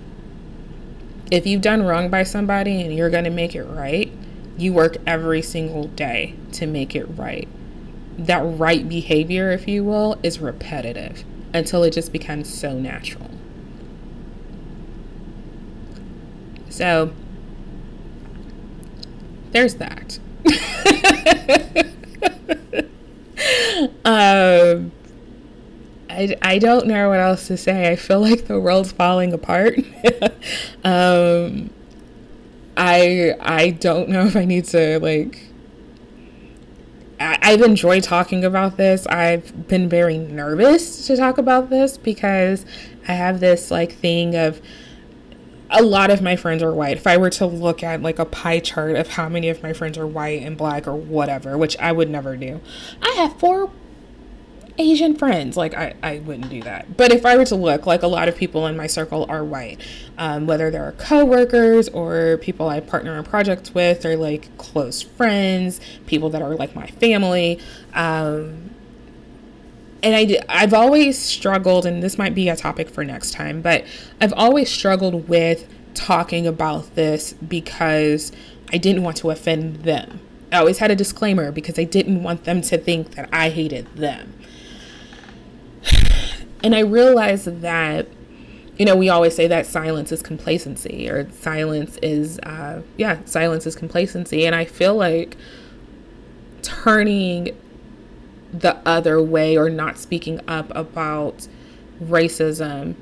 [1.31, 4.13] If you've done wrong by somebody and you're going to make it right,
[4.57, 7.49] you work every single day to make it right.
[8.19, 11.25] That right behavior, if you will, is repetitive
[11.55, 13.31] until it just becomes so natural.
[16.69, 17.13] So
[19.53, 20.19] there's that.
[24.05, 24.93] um,
[26.09, 27.91] I, I don't know what else to say.
[27.91, 29.79] I feel like the world's falling apart.
[30.85, 31.71] um,
[32.77, 35.49] I I don't know if I need to like.
[37.21, 39.07] I, I've enjoyed talking about this.
[39.07, 42.67] I've been very nervous to talk about this because
[43.07, 44.61] I have this like thing of
[45.71, 46.99] a lot of my friends are white.
[46.99, 49.73] If I were to look at like a pie chart of how many of my
[49.73, 52.61] friends are white and black or whatever, which I would never do,
[53.01, 53.71] I have four
[54.79, 55.57] Asian friends.
[55.57, 56.97] Like, I, I wouldn't do that.
[56.97, 59.45] But if I were to look, like a lot of people in my circle are
[59.45, 59.81] white,
[60.19, 65.81] um, whether they're coworkers or people I partner in projects with or like close friends,
[66.07, 67.61] people that are like my family.
[67.95, 68.71] Um,
[70.03, 73.85] and I, I've always struggled, and this might be a topic for next time, but
[74.21, 78.33] I've always struggled with talking about this because
[78.73, 80.21] I didn't want to offend them.
[80.51, 83.95] I always had a disclaimer because I didn't want them to think that I hated
[83.97, 84.35] them.
[86.63, 88.07] And I realized that,
[88.79, 93.67] you know, we always say that silence is complacency or silence is, uh, yeah, silence
[93.67, 94.47] is complacency.
[94.47, 95.37] And I feel like
[96.63, 97.57] turning
[98.53, 101.49] the other way or not speaking up about
[102.03, 102.95] racism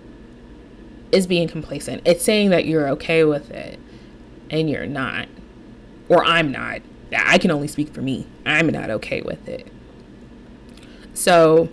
[1.13, 2.03] is being complacent.
[2.05, 3.79] It's saying that you're okay with it
[4.49, 5.29] and you're not.
[6.09, 6.83] Or I'm not.
[7.17, 8.27] I can only speak for me.
[8.47, 9.67] I'm not okay with it.
[11.15, 11.69] So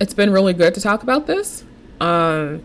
[0.00, 1.64] it's been really good to talk about this.
[2.00, 2.62] Um,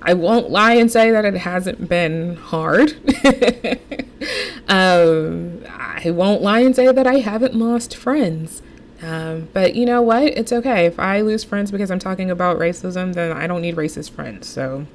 [0.00, 2.92] I won't lie and say that it hasn't been hard.
[4.68, 8.62] um, I won't lie and say that I haven't lost friends.
[9.02, 10.22] Um, but you know what?
[10.22, 10.86] It's okay.
[10.86, 14.46] If I lose friends because I'm talking about racism, then I don't need racist friends.
[14.48, 14.86] So,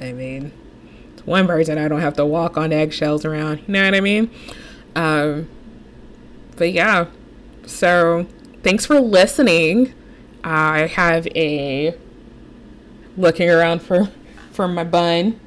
[0.00, 0.52] I mean,
[1.12, 3.60] it's one person I don't have to walk on eggshells around.
[3.66, 4.30] You know what I mean?
[4.94, 5.48] Um,
[6.56, 7.06] but yeah.
[7.66, 8.26] So,
[8.62, 9.94] thanks for listening.
[10.44, 11.96] I have a
[13.16, 14.10] looking around for
[14.52, 15.38] for my bun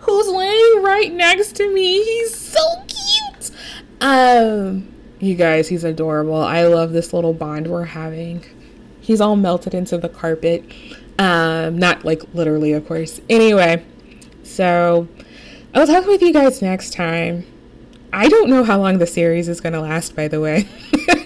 [0.00, 2.02] who's laying right next to me.
[2.04, 3.50] He's so cute.
[4.00, 6.36] Um you guys, he's adorable.
[6.36, 8.44] I love this little bond we're having.
[9.00, 10.64] He's all melted into the carpet.
[11.18, 13.20] Um, not like literally, of course.
[13.28, 13.84] Anyway,
[14.44, 15.08] so
[15.74, 17.44] I'll talk with you guys next time.
[18.12, 20.68] I don't know how long the series is going to last, by the way.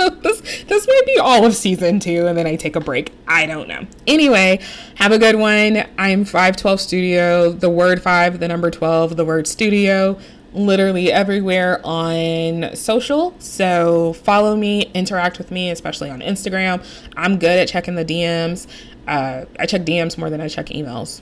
[0.00, 3.12] so this this might be all of season two, and then I take a break.
[3.28, 3.86] I don't know.
[4.06, 4.60] Anyway,
[4.96, 5.84] have a good one.
[5.98, 7.52] I'm five twelve studio.
[7.52, 10.18] The word five, the number twelve, the word studio
[10.52, 13.34] literally everywhere on social.
[13.38, 16.84] So follow me, interact with me, especially on Instagram.
[17.16, 18.66] I'm good at checking the DMs.
[19.06, 21.20] Uh, I check DMs more than I check emails.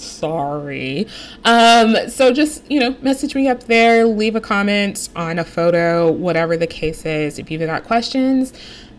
[0.00, 1.06] Sorry.
[1.44, 6.10] Um, so just, you know, message me up there, leave a comment on a photo,
[6.10, 7.38] whatever the case is.
[7.38, 8.52] If you've got questions,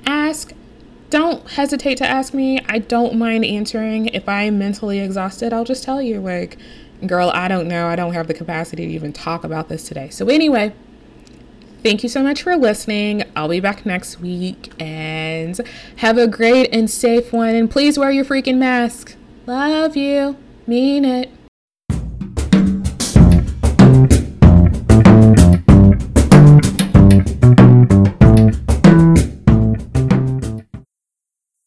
[0.06, 0.54] ask.
[1.10, 2.62] Don't hesitate to ask me.
[2.70, 4.08] I don't mind answering.
[4.08, 6.58] If I'm mentally exhausted, I'll just tell you, like,
[7.06, 7.88] girl, I don't know.
[7.88, 10.10] I don't have the capacity to even talk about this today.
[10.10, 10.74] So, anyway,
[11.84, 13.24] thank you so much for listening.
[13.36, 15.60] I'll be back next week and
[15.98, 17.56] have a great and safe one.
[17.56, 19.18] And please wear your freaking mask.
[19.46, 20.38] Love you.
[20.68, 21.41] Mean it.